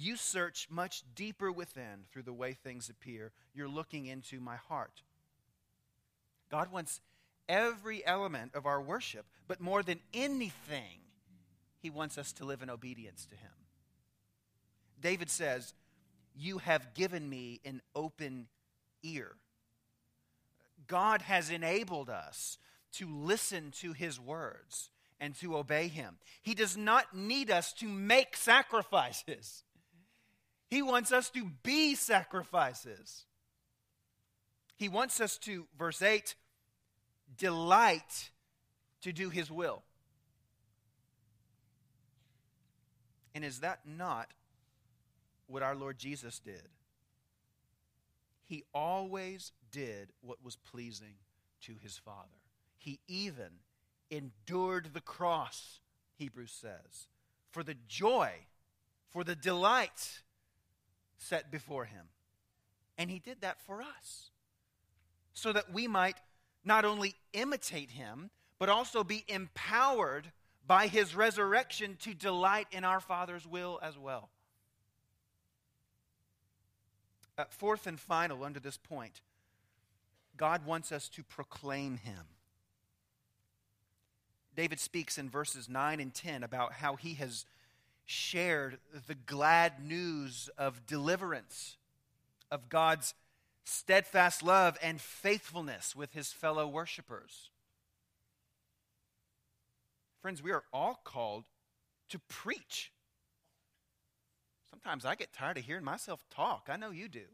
You 0.00 0.16
search 0.16 0.66
much 0.70 1.02
deeper 1.14 1.52
within 1.52 2.06
through 2.10 2.22
the 2.22 2.32
way 2.32 2.54
things 2.54 2.88
appear. 2.88 3.32
You're 3.52 3.68
looking 3.68 4.06
into 4.06 4.40
my 4.40 4.56
heart. 4.56 5.02
God 6.50 6.72
wants 6.72 7.02
every 7.50 8.04
element 8.06 8.52
of 8.54 8.64
our 8.64 8.80
worship, 8.80 9.26
but 9.46 9.60
more 9.60 9.82
than 9.82 10.00
anything, 10.14 11.00
He 11.80 11.90
wants 11.90 12.16
us 12.16 12.32
to 12.34 12.46
live 12.46 12.62
in 12.62 12.70
obedience 12.70 13.26
to 13.26 13.36
Him. 13.36 13.50
David 14.98 15.28
says, 15.28 15.74
You 16.34 16.58
have 16.58 16.94
given 16.94 17.28
me 17.28 17.60
an 17.66 17.82
open 17.94 18.46
ear. 19.02 19.32
God 20.86 21.20
has 21.20 21.50
enabled 21.50 22.08
us 22.08 22.56
to 22.94 23.06
listen 23.06 23.70
to 23.82 23.92
His 23.92 24.18
words 24.18 24.88
and 25.20 25.34
to 25.40 25.58
obey 25.58 25.88
Him. 25.88 26.16
He 26.40 26.54
does 26.54 26.74
not 26.74 27.14
need 27.14 27.50
us 27.50 27.74
to 27.74 27.86
make 27.86 28.34
sacrifices. 28.34 29.62
He 30.70 30.82
wants 30.82 31.12
us 31.12 31.28
to 31.30 31.50
be 31.62 31.94
sacrifices. 31.94 33.24
He 34.76 34.88
wants 34.88 35.20
us 35.20 35.36
to, 35.38 35.66
verse 35.78 36.00
8, 36.00 36.34
delight 37.36 38.30
to 39.02 39.12
do 39.12 39.28
His 39.28 39.50
will. 39.50 39.82
And 43.34 43.44
is 43.44 43.60
that 43.60 43.80
not 43.84 44.30
what 45.46 45.62
our 45.62 45.74
Lord 45.74 45.98
Jesus 45.98 46.38
did? 46.38 46.68
He 48.44 48.64
always 48.74 49.52
did 49.70 50.08
what 50.22 50.42
was 50.42 50.56
pleasing 50.56 51.14
to 51.62 51.74
his 51.80 51.96
Father. 51.96 52.26
He 52.78 52.98
even 53.06 53.60
endured 54.10 54.90
the 54.92 55.00
cross, 55.00 55.78
Hebrews 56.16 56.50
says, 56.50 57.06
for 57.52 57.62
the 57.62 57.76
joy, 57.86 58.32
for 59.08 59.22
the 59.22 59.36
delight 59.36 60.22
set 61.20 61.50
before 61.50 61.84
him. 61.84 62.06
And 62.98 63.10
he 63.10 63.18
did 63.18 63.40
that 63.42 63.60
for 63.66 63.80
us 63.80 64.30
so 65.32 65.52
that 65.52 65.72
we 65.72 65.86
might 65.86 66.16
not 66.64 66.84
only 66.84 67.14
imitate 67.32 67.90
him, 67.90 68.30
but 68.58 68.68
also 68.68 69.04
be 69.04 69.24
empowered 69.28 70.32
by 70.66 70.86
his 70.86 71.14
resurrection 71.14 71.96
to 72.00 72.14
delight 72.14 72.66
in 72.72 72.84
our 72.84 73.00
Father's 73.00 73.46
will 73.46 73.78
as 73.82 73.98
well. 73.98 74.28
Uh, 77.38 77.44
fourth 77.48 77.86
and 77.86 77.98
final, 77.98 78.44
under 78.44 78.60
this 78.60 78.76
point, 78.76 79.22
God 80.36 80.66
wants 80.66 80.92
us 80.92 81.08
to 81.10 81.22
proclaim 81.22 81.96
him. 81.96 82.26
David 84.54 84.78
speaks 84.78 85.16
in 85.16 85.30
verses 85.30 85.68
9 85.68 86.00
and 86.00 86.12
10 86.12 86.42
about 86.42 86.74
how 86.74 86.96
he 86.96 87.14
has 87.14 87.46
shared 88.06 88.78
the 89.06 89.14
glad 89.14 89.84
news 89.84 90.50
of 90.58 90.86
deliverance, 90.86 91.76
of 92.50 92.68
God's 92.68 93.14
steadfast 93.64 94.42
love 94.42 94.76
and 94.82 95.00
faithfulness 95.00 95.94
with 95.94 96.12
his 96.12 96.32
fellow 96.32 96.66
worshipers. 96.66 97.50
Friends, 100.20 100.42
we 100.42 100.50
are 100.50 100.64
all 100.72 101.00
called 101.04 101.44
to 102.10 102.18
preach. 102.28 102.92
Sometimes 104.68 105.04
I 105.04 105.14
get 105.14 105.32
tired 105.32 105.58
of 105.58 105.64
hearing 105.64 105.84
myself 105.84 106.24
talk. 106.30 106.68
I 106.70 106.76
know 106.76 106.90
you 106.90 107.08
do. 107.08 107.26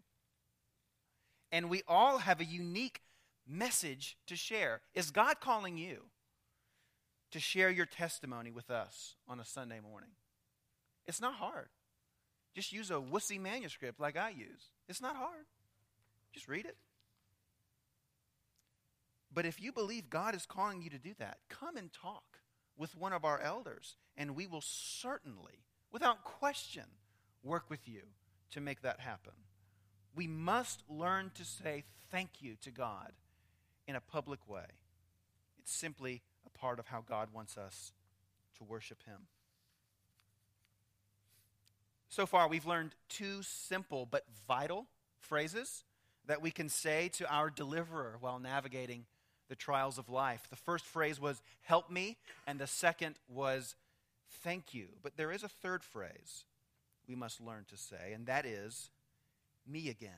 And 1.51 1.71
we 1.71 1.83
all 1.89 2.19
have 2.19 2.41
a 2.41 2.45
unique 2.45 3.01
message 3.47 4.17
to 4.27 4.37
share. 4.37 4.81
Is 4.95 5.11
God 5.11 5.41
calling 5.41 5.79
you 5.79 6.03
to 7.31 7.41
share 7.41 7.71
your 7.71 7.87
testimony 7.87 8.51
with 8.51 8.71
us 8.71 9.15
on 9.29 9.41
a 9.41 9.45
Sunday 9.45 9.81
morning? 9.81 10.11
It's 11.07 11.21
not 11.21 11.35
hard. 11.35 11.69
Just 12.55 12.73
use 12.73 12.91
a 12.91 12.95
wussy 12.95 13.41
manuscript 13.41 14.01
like 14.01 14.17
I 14.17 14.31
use. 14.31 14.71
It's 14.89 15.03
not 15.03 15.17
hard. 15.17 15.45
Just 16.33 16.49
read 16.49 16.65
it. 16.65 16.77
But 19.33 19.45
if 19.45 19.61
you 19.61 19.73
believe 19.73 20.09
God 20.09 20.35
is 20.35 20.47
calling 20.47 20.81
you 20.81 20.91
to 20.91 20.99
do 20.99 21.13
that, 21.19 21.39
come 21.51 21.77
and 21.77 21.93
talk 21.93 22.41
with 22.79 22.97
one 22.97 23.13
of 23.13 23.25
our 23.25 23.41
elders, 23.41 23.97
and 24.17 24.35
we 24.35 24.47
will 24.47 24.63
certainly, 24.63 25.65
without 25.93 26.25
question, 26.25 26.85
work 27.43 27.69
with 27.69 27.87
you 27.87 28.03
to 28.53 28.61
make 28.61 28.83
that 28.83 29.01
happen. 29.01 29.33
We 30.15 30.27
must 30.27 30.83
learn 30.89 31.31
to 31.35 31.45
say 31.45 31.85
thank 32.11 32.41
you 32.41 32.57
to 32.63 32.71
God 32.71 33.13
in 33.87 33.97
a 33.97 34.01
public 34.01 34.49
way. 34.49 34.65
It's 35.59 35.75
simply 35.75 36.23
a 36.47 36.59
part 36.59 36.79
of 36.79 36.87
how 36.87 37.03
God 37.07 37.29
wants 37.35 37.59
us 37.59 37.93
to 38.57 38.65
worship 38.65 39.03
Him. 39.05 39.27
So 42.09 42.27
far, 42.27 42.49
we've 42.49 42.67
learned 42.67 42.95
two 43.09 43.43
simple 43.43 44.07
but 44.07 44.25
vital 44.47 44.87
phrases 45.21 45.85
that 46.27 46.43
we 46.43 46.51
can 46.51 46.69
say 46.69 47.09
to 47.15 47.33
our 47.33 47.51
deliverer 47.51 48.17
while 48.21 48.39
navigating 48.39 49.07
the 49.49 49.57
trials 49.57 49.99
of 49.99 50.09
life. 50.09 50.47
The 50.51 50.57
first 50.57 50.85
phrase 50.85 51.21
was, 51.21 51.41
Help 51.63 51.91
me, 51.91 52.17
and 52.47 52.59
the 52.59 52.67
second 52.67 53.17
was, 53.29 53.75
Thank 54.43 54.75
you. 54.75 54.89
But 55.03 55.17
there 55.17 55.33
is 55.33 55.43
a 55.43 55.49
third 55.49 55.85
phrase 55.85 56.45
we 57.09 57.15
must 57.15 57.41
learn 57.41 57.65
to 57.69 57.77
say, 57.77 58.13
and 58.13 58.27
that 58.27 58.45
is, 58.45 58.91
Me 59.67 59.89
again. 59.89 60.11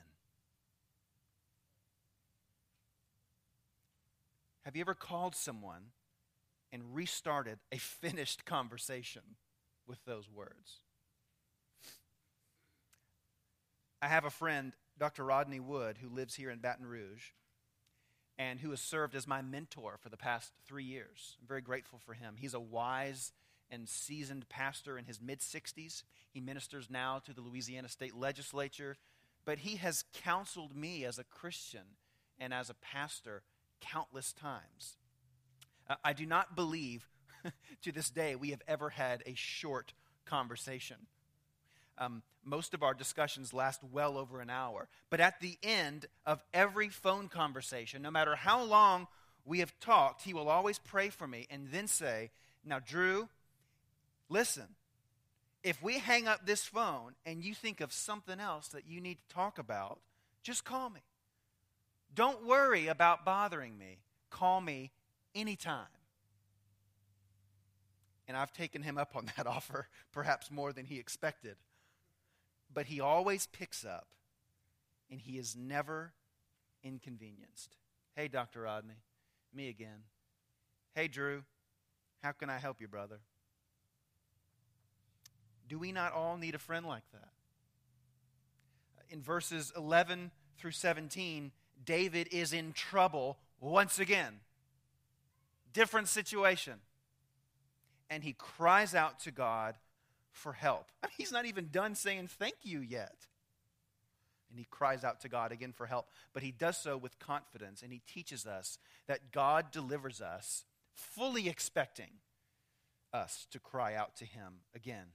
Have 4.64 4.76
you 4.76 4.82
ever 4.82 4.94
called 4.94 5.34
someone 5.34 5.92
and 6.72 6.94
restarted 6.94 7.58
a 7.72 7.78
finished 7.78 8.44
conversation 8.44 9.22
with 9.86 10.04
those 10.04 10.28
words? 10.30 10.80
I 14.00 14.08
have 14.08 14.24
a 14.24 14.30
friend, 14.30 14.72
Dr. 14.98 15.24
Rodney 15.24 15.60
Wood, 15.60 15.98
who 15.98 16.08
lives 16.08 16.36
here 16.36 16.50
in 16.50 16.60
Baton 16.60 16.86
Rouge 16.86 17.30
and 18.38 18.60
who 18.60 18.70
has 18.70 18.80
served 18.80 19.16
as 19.16 19.26
my 19.26 19.42
mentor 19.42 19.96
for 20.00 20.08
the 20.08 20.16
past 20.16 20.52
three 20.64 20.84
years. 20.84 21.36
I'm 21.40 21.48
very 21.48 21.60
grateful 21.60 21.98
for 21.98 22.14
him. 22.14 22.36
He's 22.38 22.54
a 22.54 22.60
wise 22.60 23.32
and 23.70 23.88
seasoned 23.88 24.48
pastor 24.48 24.96
in 24.96 25.04
his 25.04 25.20
mid 25.20 25.40
60s. 25.40 26.04
He 26.30 26.40
ministers 26.40 26.88
now 26.88 27.20
to 27.26 27.32
the 27.32 27.40
Louisiana 27.40 27.88
State 27.88 28.14
Legislature, 28.14 28.96
but 29.44 29.58
he 29.58 29.76
has 29.76 30.04
counseled 30.12 30.76
me 30.76 31.04
as 31.04 31.18
a 31.18 31.24
Christian 31.24 31.96
and 32.38 32.54
as 32.54 32.70
a 32.70 32.74
pastor 32.74 33.42
countless 33.80 34.32
times. 34.32 34.96
Uh, 35.90 35.96
I 36.04 36.12
do 36.12 36.24
not 36.24 36.54
believe 36.54 37.08
to 37.82 37.90
this 37.90 38.10
day 38.10 38.36
we 38.36 38.50
have 38.50 38.62
ever 38.68 38.90
had 38.90 39.24
a 39.26 39.34
short 39.34 39.92
conversation. 40.24 40.96
Um, 41.98 42.22
most 42.48 42.74
of 42.74 42.82
our 42.82 42.94
discussions 42.94 43.52
last 43.52 43.80
well 43.92 44.16
over 44.16 44.40
an 44.40 44.50
hour. 44.50 44.88
But 45.10 45.20
at 45.20 45.40
the 45.40 45.58
end 45.62 46.06
of 46.26 46.42
every 46.54 46.88
phone 46.88 47.28
conversation, 47.28 48.02
no 48.02 48.10
matter 48.10 48.34
how 48.34 48.62
long 48.62 49.06
we 49.44 49.60
have 49.60 49.78
talked, 49.80 50.22
he 50.22 50.34
will 50.34 50.48
always 50.48 50.78
pray 50.78 51.10
for 51.10 51.26
me 51.26 51.46
and 51.50 51.68
then 51.70 51.86
say, 51.86 52.30
Now, 52.64 52.78
Drew, 52.78 53.28
listen, 54.28 54.66
if 55.62 55.82
we 55.82 55.98
hang 55.98 56.26
up 56.26 56.46
this 56.46 56.64
phone 56.64 57.14
and 57.26 57.44
you 57.44 57.54
think 57.54 57.80
of 57.80 57.92
something 57.92 58.40
else 58.40 58.68
that 58.68 58.86
you 58.86 59.00
need 59.00 59.18
to 59.18 59.34
talk 59.34 59.58
about, 59.58 60.00
just 60.42 60.64
call 60.64 60.90
me. 60.90 61.00
Don't 62.14 62.46
worry 62.46 62.86
about 62.86 63.24
bothering 63.24 63.76
me. 63.76 63.98
Call 64.30 64.60
me 64.60 64.92
anytime. 65.34 65.86
And 68.26 68.36
I've 68.36 68.52
taken 68.52 68.82
him 68.82 68.98
up 68.98 69.16
on 69.16 69.30
that 69.36 69.46
offer, 69.46 69.88
perhaps 70.12 70.50
more 70.50 70.72
than 70.72 70.84
he 70.86 70.98
expected 70.98 71.56
but 72.72 72.86
he 72.86 73.00
always 73.00 73.46
picks 73.46 73.84
up 73.84 74.06
and 75.10 75.20
he 75.20 75.38
is 75.38 75.56
never 75.56 76.12
inconvenienced. 76.82 77.76
Hey, 78.14 78.28
Dr. 78.28 78.62
Rodney, 78.62 79.02
me 79.54 79.68
again. 79.68 80.04
Hey, 80.94 81.08
Drew, 81.08 81.44
how 82.22 82.32
can 82.32 82.50
I 82.50 82.58
help 82.58 82.80
you, 82.80 82.88
brother? 82.88 83.20
Do 85.68 85.78
we 85.78 85.92
not 85.92 86.12
all 86.12 86.36
need 86.36 86.54
a 86.54 86.58
friend 86.58 86.86
like 86.86 87.04
that? 87.12 87.28
In 89.10 89.22
verses 89.22 89.72
11 89.76 90.30
through 90.58 90.72
17, 90.72 91.52
David 91.84 92.28
is 92.32 92.52
in 92.52 92.72
trouble 92.72 93.38
once 93.60 93.98
again. 93.98 94.40
Different 95.72 96.08
situation. 96.08 96.74
And 98.10 98.24
he 98.24 98.32
cries 98.32 98.94
out 98.94 99.20
to 99.20 99.30
God 99.30 99.76
for 100.38 100.52
help. 100.52 100.90
He's 101.16 101.32
not 101.32 101.44
even 101.46 101.68
done 101.70 101.94
saying 101.94 102.28
thank 102.28 102.56
you 102.62 102.80
yet. 102.80 103.26
And 104.50 104.58
he 104.58 104.66
cries 104.70 105.04
out 105.04 105.20
to 105.20 105.28
God 105.28 105.52
again 105.52 105.72
for 105.72 105.86
help, 105.86 106.08
but 106.32 106.42
he 106.42 106.52
does 106.52 106.78
so 106.78 106.96
with 106.96 107.18
confidence, 107.18 107.82
and 107.82 107.92
he 107.92 108.00
teaches 108.06 108.46
us 108.46 108.78
that 109.06 109.30
God 109.30 109.70
delivers 109.70 110.22
us, 110.22 110.64
fully 110.94 111.48
expecting 111.48 112.20
us 113.12 113.46
to 113.50 113.58
cry 113.58 113.94
out 113.94 114.16
to 114.16 114.24
him 114.24 114.60
again. 114.74 115.08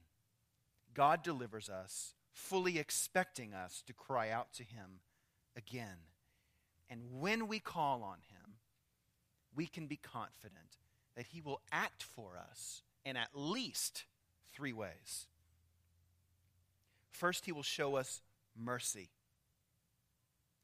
God 0.94 1.24
delivers 1.24 1.68
us, 1.68 2.14
fully 2.32 2.78
expecting 2.78 3.52
us 3.52 3.82
to 3.86 3.92
cry 3.92 4.30
out 4.30 4.52
to 4.54 4.62
him 4.62 5.00
again. 5.56 5.98
And 6.88 7.00
when 7.20 7.48
we 7.48 7.58
call 7.58 8.02
on 8.04 8.18
him, 8.28 8.54
we 9.54 9.66
can 9.66 9.86
be 9.86 9.96
confident 9.96 10.78
that 11.16 11.26
he 11.26 11.40
will 11.40 11.60
act 11.72 12.02
for 12.02 12.36
us 12.36 12.82
and 13.04 13.18
at 13.18 13.30
least 13.34 14.04
three 14.54 14.72
ways. 14.72 15.26
First, 17.10 17.44
he 17.44 17.52
will 17.52 17.62
show 17.62 17.96
us 17.96 18.22
mercy. 18.56 19.10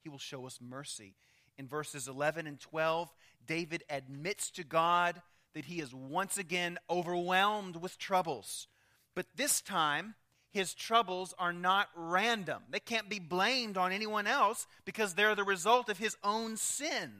He 0.02 0.08
will 0.08 0.18
show 0.18 0.46
us 0.46 0.58
mercy. 0.60 1.14
In 1.58 1.66
verses 1.68 2.08
11 2.08 2.46
and 2.46 2.58
12, 2.58 3.12
David 3.46 3.84
admits 3.90 4.50
to 4.52 4.64
God 4.64 5.20
that 5.54 5.66
he 5.66 5.80
is 5.80 5.94
once 5.94 6.38
again 6.38 6.78
overwhelmed 6.88 7.76
with 7.76 7.98
troubles. 7.98 8.66
But 9.14 9.26
this 9.36 9.60
time, 9.60 10.14
his 10.50 10.74
troubles 10.74 11.34
are 11.38 11.52
not 11.52 11.88
random. 11.94 12.62
They 12.70 12.80
can't 12.80 13.08
be 13.08 13.18
blamed 13.18 13.76
on 13.76 13.92
anyone 13.92 14.26
else 14.26 14.66
because 14.84 15.14
they're 15.14 15.34
the 15.34 15.44
result 15.44 15.88
of 15.88 15.98
his 15.98 16.16
own 16.24 16.56
sin. 16.56 17.10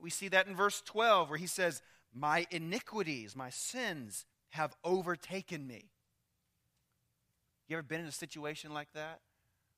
We 0.00 0.10
see 0.10 0.28
that 0.28 0.46
in 0.46 0.56
verse 0.56 0.82
12 0.82 1.28
where 1.28 1.38
he 1.38 1.46
says, 1.46 1.82
My 2.12 2.46
iniquities, 2.50 3.36
my 3.36 3.50
sins 3.50 4.24
have 4.54 4.76
overtaken 4.84 5.66
me. 5.66 5.90
You 7.66 7.76
ever 7.76 7.82
been 7.82 8.00
in 8.00 8.06
a 8.06 8.12
situation 8.12 8.72
like 8.72 8.92
that 8.94 9.18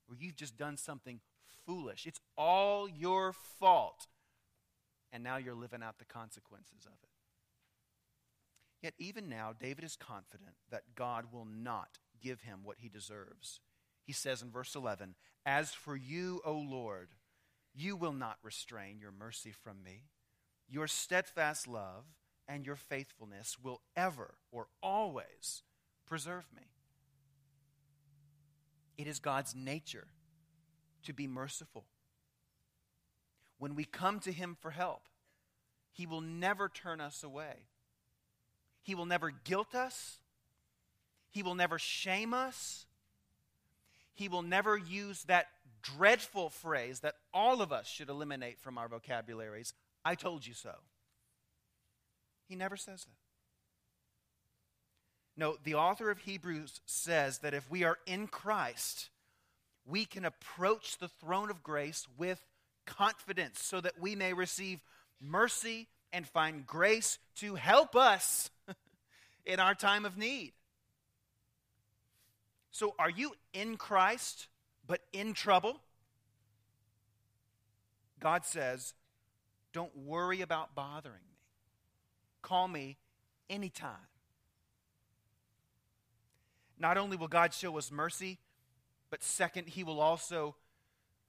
where 0.07 0.19
you've 0.21 0.37
just 0.37 0.59
done 0.59 0.77
something 0.77 1.21
foolish? 1.65 2.05
It's 2.07 2.21
all 2.37 2.87
your 2.87 3.33
fault. 3.33 4.07
And 5.11 5.25
now 5.25 5.39
you're 5.39 5.55
living 5.55 5.83
out 5.83 5.99
the 5.99 6.05
consequences 6.05 6.85
of 6.85 6.93
it. 7.03 7.09
Yet, 8.83 8.93
even 8.99 9.31
now, 9.31 9.55
David 9.59 9.83
is 9.83 9.97
confident 9.97 10.57
that 10.71 10.95
God 10.95 11.33
will 11.33 11.47
not 11.47 11.99
give 12.21 12.43
him 12.43 12.61
what 12.62 12.77
he 12.81 12.91
deserves. 12.91 13.61
He 14.05 14.12
says 14.12 14.43
in 14.43 14.51
verse 14.51 14.75
11, 14.75 15.15
As 15.47 15.73
for 15.73 15.97
you, 15.97 16.43
O 16.45 16.53
Lord, 16.53 17.09
you 17.75 17.97
will 17.97 18.12
not 18.12 18.37
restrain 18.43 18.99
your 19.01 19.11
mercy 19.11 19.53
from 19.53 19.83
me. 19.83 20.03
Your 20.69 20.87
steadfast 20.87 21.67
love 21.67 22.05
and 22.48 22.64
your 22.64 22.76
faithfulness 22.76 23.56
will 23.62 23.80
ever 23.96 24.35
or 24.52 24.68
always 24.82 25.62
preserve 26.06 26.46
me. 26.54 26.62
It 28.96 29.06
is 29.06 29.18
God's 29.18 29.54
nature 29.54 30.06
to 31.02 31.12
be 31.12 31.26
merciful. 31.26 31.85
When 33.59 33.74
we 33.74 33.85
come 33.85 34.20
to 34.20 34.32
Him 34.32 34.56
for 34.61 34.70
help, 34.70 35.02
He 35.92 36.06
will 36.06 36.20
never 36.20 36.68
turn 36.68 37.00
us 37.00 37.22
away. 37.22 37.66
He 38.82 38.94
will 38.94 39.06
never 39.06 39.30
guilt 39.30 39.74
us. 39.74 40.18
He 41.30 41.42
will 41.42 41.54
never 41.54 41.78
shame 41.78 42.32
us. 42.32 42.87
He 44.14 44.28
will 44.28 44.42
never 44.42 44.78
use 44.78 45.24
that 45.24 45.48
dreadful 45.82 46.50
phrase 46.50 47.00
that 47.00 47.16
all 47.35 47.61
of 47.61 47.72
us 47.72 47.87
should 47.87 48.09
eliminate 48.09 48.59
from 48.59 48.78
our 48.78 48.88
vocabularies 48.88 49.74
I 50.04 50.14
told 50.14 50.46
you 50.46 50.54
so. 50.54 50.70
He 52.48 52.56
never 52.56 52.76
says 52.76 53.04
that. 53.04 53.11
No, 55.37 55.56
the 55.64 55.74
author 55.74 56.11
of 56.11 56.18
Hebrews 56.18 56.80
says 56.87 57.38
that 57.38 57.52
if 57.52 57.70
we 57.70 57.85
are 57.85 57.98
in 58.06 58.26
Christ, 58.26 59.11
we 59.85 60.04
can 60.04 60.24
approach 60.24 60.98
the 60.98 61.09
throne 61.09 61.50
of 61.50 61.62
grace 61.62 62.06
with 62.16 62.40
confidence 62.87 63.61
so 63.62 63.80
that 63.80 64.00
we 64.00 64.14
may 64.14 64.32
receive 64.32 64.80
mercy 65.20 65.88
and 66.12 66.26
find 66.26 66.66
grace 66.66 67.18
to 67.37 67.56
help 67.56 67.94
us 67.94 68.50
in 69.44 69.61
our 69.61 69.74
time 69.74 70.06
of 70.06 70.16
need. 70.16 70.52
So, 72.70 72.94
are 72.98 73.11
you 73.11 73.32
in 73.52 73.76
Christ 73.76 74.48
but 74.87 75.00
in 75.12 75.35
trouble? 75.35 75.80
God 78.20 78.44
says, 78.44 78.94
Don't 79.72 79.96
worry 79.96 80.40
about 80.40 80.74
bothering. 80.74 81.20
Call 82.46 82.68
me 82.68 82.96
anytime. 83.50 84.06
Not 86.78 86.96
only 86.96 87.16
will 87.16 87.26
God 87.26 87.52
show 87.52 87.76
us 87.76 87.90
mercy, 87.90 88.38
but 89.11 89.24
second, 89.24 89.66
he 89.66 89.82
will 89.82 89.98
also 89.98 90.54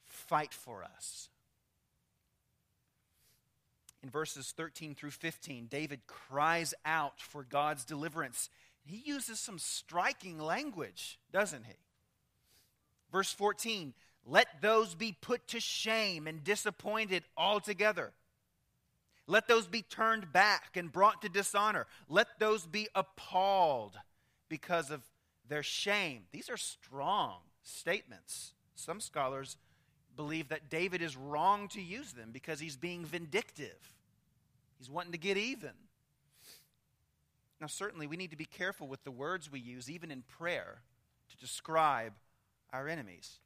fight 0.05 0.53
for 0.53 0.83
us. 0.83 1.29
In 4.03 4.11
verses 4.11 4.53
13 4.55 4.93
through 4.93 5.09
15, 5.09 5.65
David 5.65 6.01
cries 6.05 6.75
out 6.85 7.19
for 7.19 7.43
God's 7.43 7.83
deliverance. 7.83 8.51
He 8.85 9.01
uses 9.03 9.39
some 9.39 9.57
striking 9.57 10.37
language, 10.37 11.17
doesn't 11.31 11.65
he? 11.65 11.77
Verse 13.11 13.33
14, 13.33 13.95
let 14.23 14.61
those 14.61 14.93
be 14.93 15.15
put 15.19 15.47
to 15.47 15.59
shame 15.59 16.27
and 16.27 16.43
disappointed 16.43 17.23
altogether. 17.35 18.13
Let 19.27 19.47
those 19.47 19.67
be 19.67 19.81
turned 19.81 20.31
back 20.31 20.77
and 20.77 20.91
brought 20.91 21.21
to 21.21 21.29
dishonor. 21.29 21.85
Let 22.07 22.39
those 22.39 22.65
be 22.65 22.87
appalled 22.95 23.99
because 24.47 24.89
of 24.89 25.01
their 25.47 25.63
shame. 25.63 26.23
These 26.31 26.49
are 26.49 26.57
strong 26.57 27.39
statements. 27.61 28.53
Some 28.75 29.01
scholars 29.01 29.57
believe 30.15 30.49
that 30.49 30.69
David 30.69 31.01
is 31.01 31.17
wrong 31.17 31.67
to 31.69 31.81
use 31.81 32.13
them 32.13 32.29
because 32.31 32.59
he's 32.59 32.77
being 32.77 33.05
vindictive. 33.05 33.93
He's 34.79 34.89
wanting 34.89 35.11
to 35.11 35.17
get 35.17 35.37
even. 35.37 35.71
Now, 37.59 37.67
certainly, 37.67 38.07
we 38.07 38.17
need 38.17 38.31
to 38.31 38.37
be 38.37 38.45
careful 38.45 38.87
with 38.87 39.03
the 39.03 39.11
words 39.11 39.51
we 39.51 39.59
use, 39.59 39.89
even 39.89 40.11
in 40.11 40.21
prayer, 40.21 40.81
to 41.29 41.37
describe 41.37 42.13
our 42.71 42.87
enemies. 42.87 43.39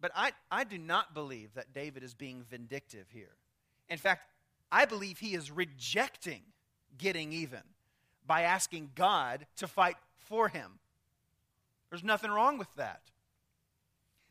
But 0.00 0.12
I, 0.14 0.32
I 0.50 0.64
do 0.64 0.78
not 0.78 1.14
believe 1.14 1.54
that 1.54 1.74
David 1.74 2.02
is 2.02 2.14
being 2.14 2.42
vindictive 2.48 3.06
here. 3.12 3.34
In 3.88 3.98
fact, 3.98 4.22
I 4.70 4.84
believe 4.84 5.18
he 5.18 5.34
is 5.34 5.50
rejecting 5.50 6.42
getting 6.98 7.32
even 7.32 7.62
by 8.26 8.42
asking 8.42 8.90
God 8.94 9.46
to 9.56 9.68
fight 9.68 9.96
for 10.16 10.48
him. 10.48 10.78
There's 11.90 12.04
nothing 12.04 12.30
wrong 12.30 12.58
with 12.58 12.74
that. 12.76 13.02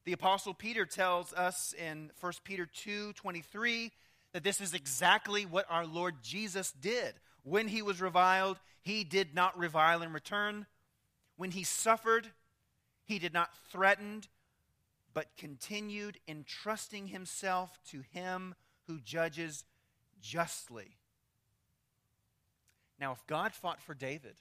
The 0.04 0.14
apostle 0.14 0.54
Peter 0.54 0.86
tells 0.86 1.34
us 1.34 1.74
in 1.74 2.12
1 2.20 2.44
Peter 2.44 2.66
2:23 2.66 3.92
that 4.34 4.44
this 4.44 4.62
is 4.62 4.74
exactly 4.74 5.46
what 5.46 5.66
our 5.70 5.86
Lord 5.86 6.22
Jesus 6.22 6.72
did. 6.72 7.20
When 7.44 7.68
he 7.70 7.82
was 7.82 8.02
reviled, 8.02 8.60
he 8.82 9.04
did 9.04 9.34
not 9.34 9.58
revile 9.58 10.02
in 10.02 10.14
return. 10.14 10.68
When 11.38 11.52
he 11.52 11.64
suffered, 11.64 12.34
he 13.04 13.18
did 13.18 13.34
not 13.34 13.56
threaten, 13.70 14.24
but 15.14 15.38
continued 15.38 16.20
entrusting 16.28 17.08
himself 17.08 17.80
to 17.86 18.02
him 18.02 18.56
who 18.88 19.00
judges 19.00 19.64
justly. 20.26 20.98
Now, 23.00 23.12
if 23.12 23.26
God 23.28 23.54
fought 23.54 23.82
for 23.82 23.94
David 23.94 24.36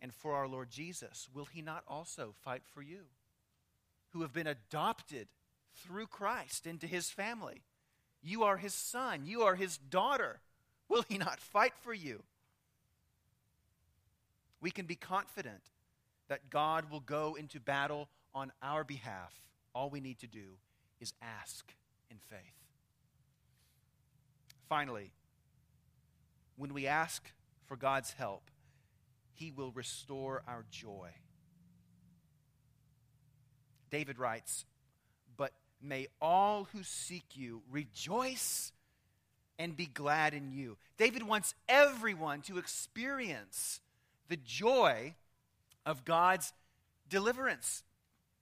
and 0.00 0.12
for 0.12 0.34
our 0.34 0.48
Lord 0.48 0.70
Jesus, 0.70 1.28
will 1.32 1.46
he 1.46 1.62
not 1.62 1.84
also 1.86 2.34
fight 2.42 2.62
for 2.64 2.82
you, 2.82 3.02
who 4.10 4.22
have 4.22 4.32
been 4.32 4.46
adopted 4.46 5.28
through 5.76 6.06
Christ 6.06 6.66
into 6.66 6.86
his 6.86 7.10
family? 7.10 7.62
You 8.22 8.42
are 8.42 8.56
his 8.56 8.74
son, 8.74 9.24
you 9.24 9.42
are 9.42 9.54
his 9.54 9.76
daughter. 9.76 10.40
Will 10.88 11.04
he 11.08 11.18
not 11.18 11.40
fight 11.40 11.74
for 11.82 11.94
you? 11.94 12.22
We 14.60 14.70
can 14.70 14.86
be 14.86 14.96
confident 14.96 15.62
that 16.28 16.50
God 16.50 16.90
will 16.90 17.00
go 17.00 17.34
into 17.34 17.60
battle 17.60 18.08
on 18.34 18.50
our 18.62 18.82
behalf. 18.82 19.32
All 19.74 19.90
we 19.90 20.00
need 20.00 20.18
to 20.20 20.26
do 20.26 20.58
is 21.00 21.12
ask 21.22 21.72
in 22.10 22.16
faith. 22.18 22.63
Finally, 24.68 25.12
when 26.56 26.72
we 26.72 26.86
ask 26.86 27.30
for 27.66 27.76
God's 27.76 28.12
help, 28.12 28.50
He 29.32 29.50
will 29.50 29.72
restore 29.72 30.42
our 30.46 30.64
joy. 30.70 31.10
David 33.90 34.18
writes, 34.18 34.64
But 35.36 35.52
may 35.80 36.08
all 36.20 36.68
who 36.72 36.82
seek 36.82 37.24
you 37.34 37.62
rejoice 37.70 38.72
and 39.58 39.76
be 39.76 39.86
glad 39.86 40.34
in 40.34 40.52
you. 40.52 40.76
David 40.96 41.22
wants 41.22 41.54
everyone 41.68 42.40
to 42.42 42.58
experience 42.58 43.80
the 44.28 44.36
joy 44.36 45.14
of 45.86 46.04
God's 46.04 46.52
deliverance. 47.08 47.84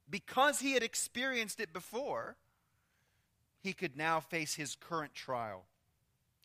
Because 0.09 0.61
he 0.61 0.73
had 0.73 0.83
experienced 0.83 1.61
it 1.61 1.73
before, 1.73 2.37
he 3.61 3.73
could 3.73 3.97
now 3.97 4.21
face 4.21 4.55
his 4.55 4.75
current 4.75 5.15
trial 5.15 5.65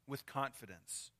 with 0.08 0.26
confidence. 0.26 1.12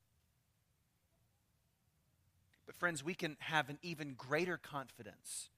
But, 2.66 2.76
friends, 2.76 3.04
we 3.04 3.14
can 3.14 3.36
have 3.40 3.68
an 3.68 3.78
even 3.82 4.14
greater 4.14 4.56
confidence 4.56 5.48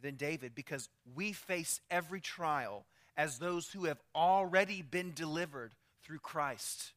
than 0.00 0.16
David 0.16 0.54
because 0.54 0.88
we 1.14 1.32
face 1.32 1.80
every 1.90 2.20
trial 2.20 2.86
as 3.16 3.38
those 3.38 3.70
who 3.72 3.86
have 3.86 4.02
already 4.14 4.82
been 4.82 5.12
delivered 5.14 5.72
through 6.02 6.18
Christ, 6.18 6.92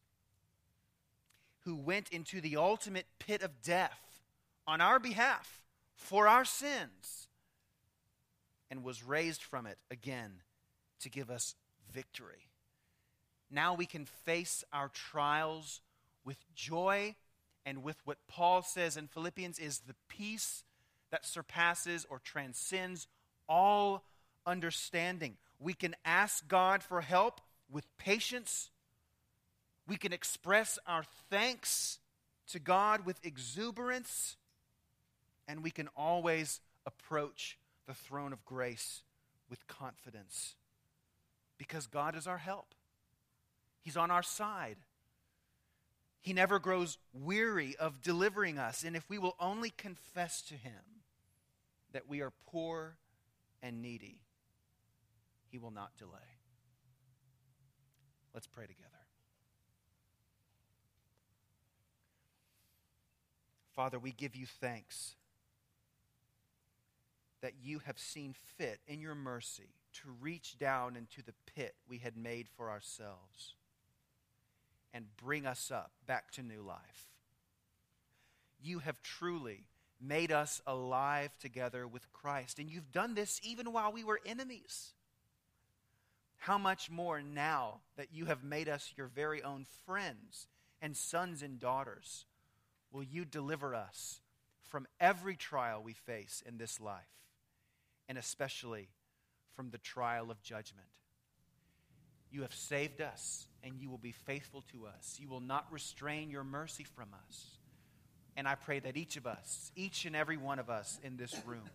who 1.64 1.74
went 1.74 2.10
into 2.10 2.40
the 2.40 2.56
ultimate 2.56 3.06
pit 3.18 3.42
of 3.42 3.62
death 3.62 4.22
on 4.66 4.80
our 4.80 4.98
behalf 4.98 5.62
for 5.94 6.28
our 6.28 6.44
sins 6.44 7.28
and 8.70 8.84
was 8.84 9.02
raised 9.02 9.42
from 9.42 9.66
it 9.66 9.78
again 9.90 10.42
to 11.00 11.08
give 11.08 11.30
us 11.30 11.54
victory. 11.92 12.49
Now 13.50 13.74
we 13.74 13.86
can 13.86 14.04
face 14.04 14.64
our 14.72 14.88
trials 14.88 15.80
with 16.24 16.38
joy 16.54 17.16
and 17.66 17.82
with 17.82 17.96
what 18.04 18.18
Paul 18.28 18.62
says 18.62 18.96
in 18.96 19.08
Philippians 19.08 19.58
is 19.58 19.80
the 19.80 19.96
peace 20.08 20.64
that 21.10 21.26
surpasses 21.26 22.06
or 22.08 22.20
transcends 22.20 23.08
all 23.48 24.04
understanding. 24.46 25.36
We 25.58 25.74
can 25.74 25.94
ask 26.04 26.46
God 26.48 26.82
for 26.82 27.00
help 27.00 27.40
with 27.70 27.84
patience. 27.98 28.70
We 29.86 29.96
can 29.96 30.12
express 30.12 30.78
our 30.86 31.04
thanks 31.30 31.98
to 32.52 32.58
God 32.58 33.04
with 33.04 33.18
exuberance. 33.24 34.36
And 35.48 35.62
we 35.62 35.70
can 35.70 35.88
always 35.96 36.60
approach 36.86 37.58
the 37.86 37.94
throne 37.94 38.32
of 38.32 38.44
grace 38.44 39.02
with 39.48 39.66
confidence 39.66 40.54
because 41.58 41.86
God 41.86 42.16
is 42.16 42.26
our 42.26 42.38
help. 42.38 42.74
He's 43.82 43.96
on 43.96 44.10
our 44.10 44.22
side. 44.22 44.76
He 46.20 46.32
never 46.32 46.58
grows 46.58 46.98
weary 47.12 47.76
of 47.76 48.02
delivering 48.02 48.58
us. 48.58 48.84
And 48.84 48.94
if 48.94 49.08
we 49.08 49.18
will 49.18 49.36
only 49.40 49.70
confess 49.70 50.42
to 50.42 50.54
Him 50.54 51.02
that 51.92 52.08
we 52.08 52.20
are 52.20 52.32
poor 52.46 52.96
and 53.62 53.80
needy, 53.80 54.20
He 55.48 55.58
will 55.58 55.70
not 55.70 55.96
delay. 55.96 56.10
Let's 58.34 58.46
pray 58.46 58.66
together. 58.66 58.86
Father, 63.74 63.98
we 63.98 64.12
give 64.12 64.36
you 64.36 64.46
thanks 64.46 65.14
that 67.40 67.54
you 67.62 67.78
have 67.86 67.98
seen 67.98 68.34
fit 68.58 68.80
in 68.86 69.00
your 69.00 69.14
mercy 69.14 69.74
to 69.94 70.10
reach 70.20 70.58
down 70.58 70.96
into 70.96 71.22
the 71.22 71.32
pit 71.46 71.74
we 71.88 71.98
had 71.98 72.14
made 72.14 72.46
for 72.54 72.68
ourselves 72.68 73.54
and 74.92 75.04
bring 75.16 75.46
us 75.46 75.70
up 75.70 75.92
back 76.06 76.30
to 76.32 76.42
new 76.42 76.62
life. 76.62 77.08
You 78.62 78.80
have 78.80 79.02
truly 79.02 79.64
made 80.00 80.32
us 80.32 80.60
alive 80.66 81.30
together 81.38 81.86
with 81.86 82.12
Christ, 82.12 82.58
and 82.58 82.70
you've 82.70 82.92
done 82.92 83.14
this 83.14 83.40
even 83.42 83.72
while 83.72 83.92
we 83.92 84.04
were 84.04 84.20
enemies. 84.24 84.92
How 86.38 86.56
much 86.56 86.90
more 86.90 87.20
now 87.20 87.80
that 87.96 88.12
you 88.12 88.24
have 88.26 88.42
made 88.42 88.68
us 88.68 88.94
your 88.96 89.08
very 89.08 89.42
own 89.42 89.66
friends 89.84 90.46
and 90.80 90.96
sons 90.96 91.42
and 91.42 91.60
daughters 91.60 92.24
will 92.90 93.02
you 93.02 93.24
deliver 93.24 93.74
us 93.74 94.20
from 94.68 94.86
every 94.98 95.36
trial 95.36 95.82
we 95.82 95.92
face 95.92 96.42
in 96.46 96.56
this 96.56 96.80
life, 96.80 97.12
and 98.08 98.16
especially 98.16 98.88
from 99.54 99.70
the 99.70 99.78
trial 99.78 100.30
of 100.30 100.42
judgment? 100.42 100.88
You 102.30 102.42
have 102.42 102.54
saved 102.54 103.00
us, 103.00 103.46
and 103.62 103.74
you 103.78 103.90
will 103.90 103.98
be 103.98 104.12
faithful 104.12 104.64
to 104.72 104.86
us. 104.86 105.18
You 105.20 105.28
will 105.28 105.40
not 105.40 105.66
restrain 105.70 106.30
your 106.30 106.44
mercy 106.44 106.84
from 106.84 107.08
us. 107.26 107.58
And 108.36 108.48
I 108.48 108.54
pray 108.54 108.80
that 108.80 108.96
each 108.96 109.16
of 109.16 109.26
us, 109.26 109.72
each 109.76 110.04
and 110.06 110.16
every 110.16 110.36
one 110.36 110.58
of 110.58 110.70
us 110.70 110.98
in 111.02 111.16
this 111.16 111.34
room, 111.44 111.68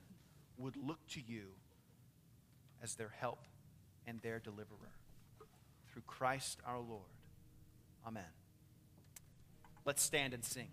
would 0.58 0.76
look 0.78 1.06
to 1.10 1.22
you 1.22 1.44
as 2.82 2.96
their 2.96 3.14
help 3.20 3.40
and 4.08 4.22
their 4.22 4.40
deliverer. 4.40 4.94
Through 5.92 6.04
Christ 6.08 6.60
our 6.66 6.80
Lord. 6.80 7.02
Amen. 8.08 8.24
Let's 9.86 10.02
stand 10.02 10.34
and 10.34 10.44
sing. 10.44 10.70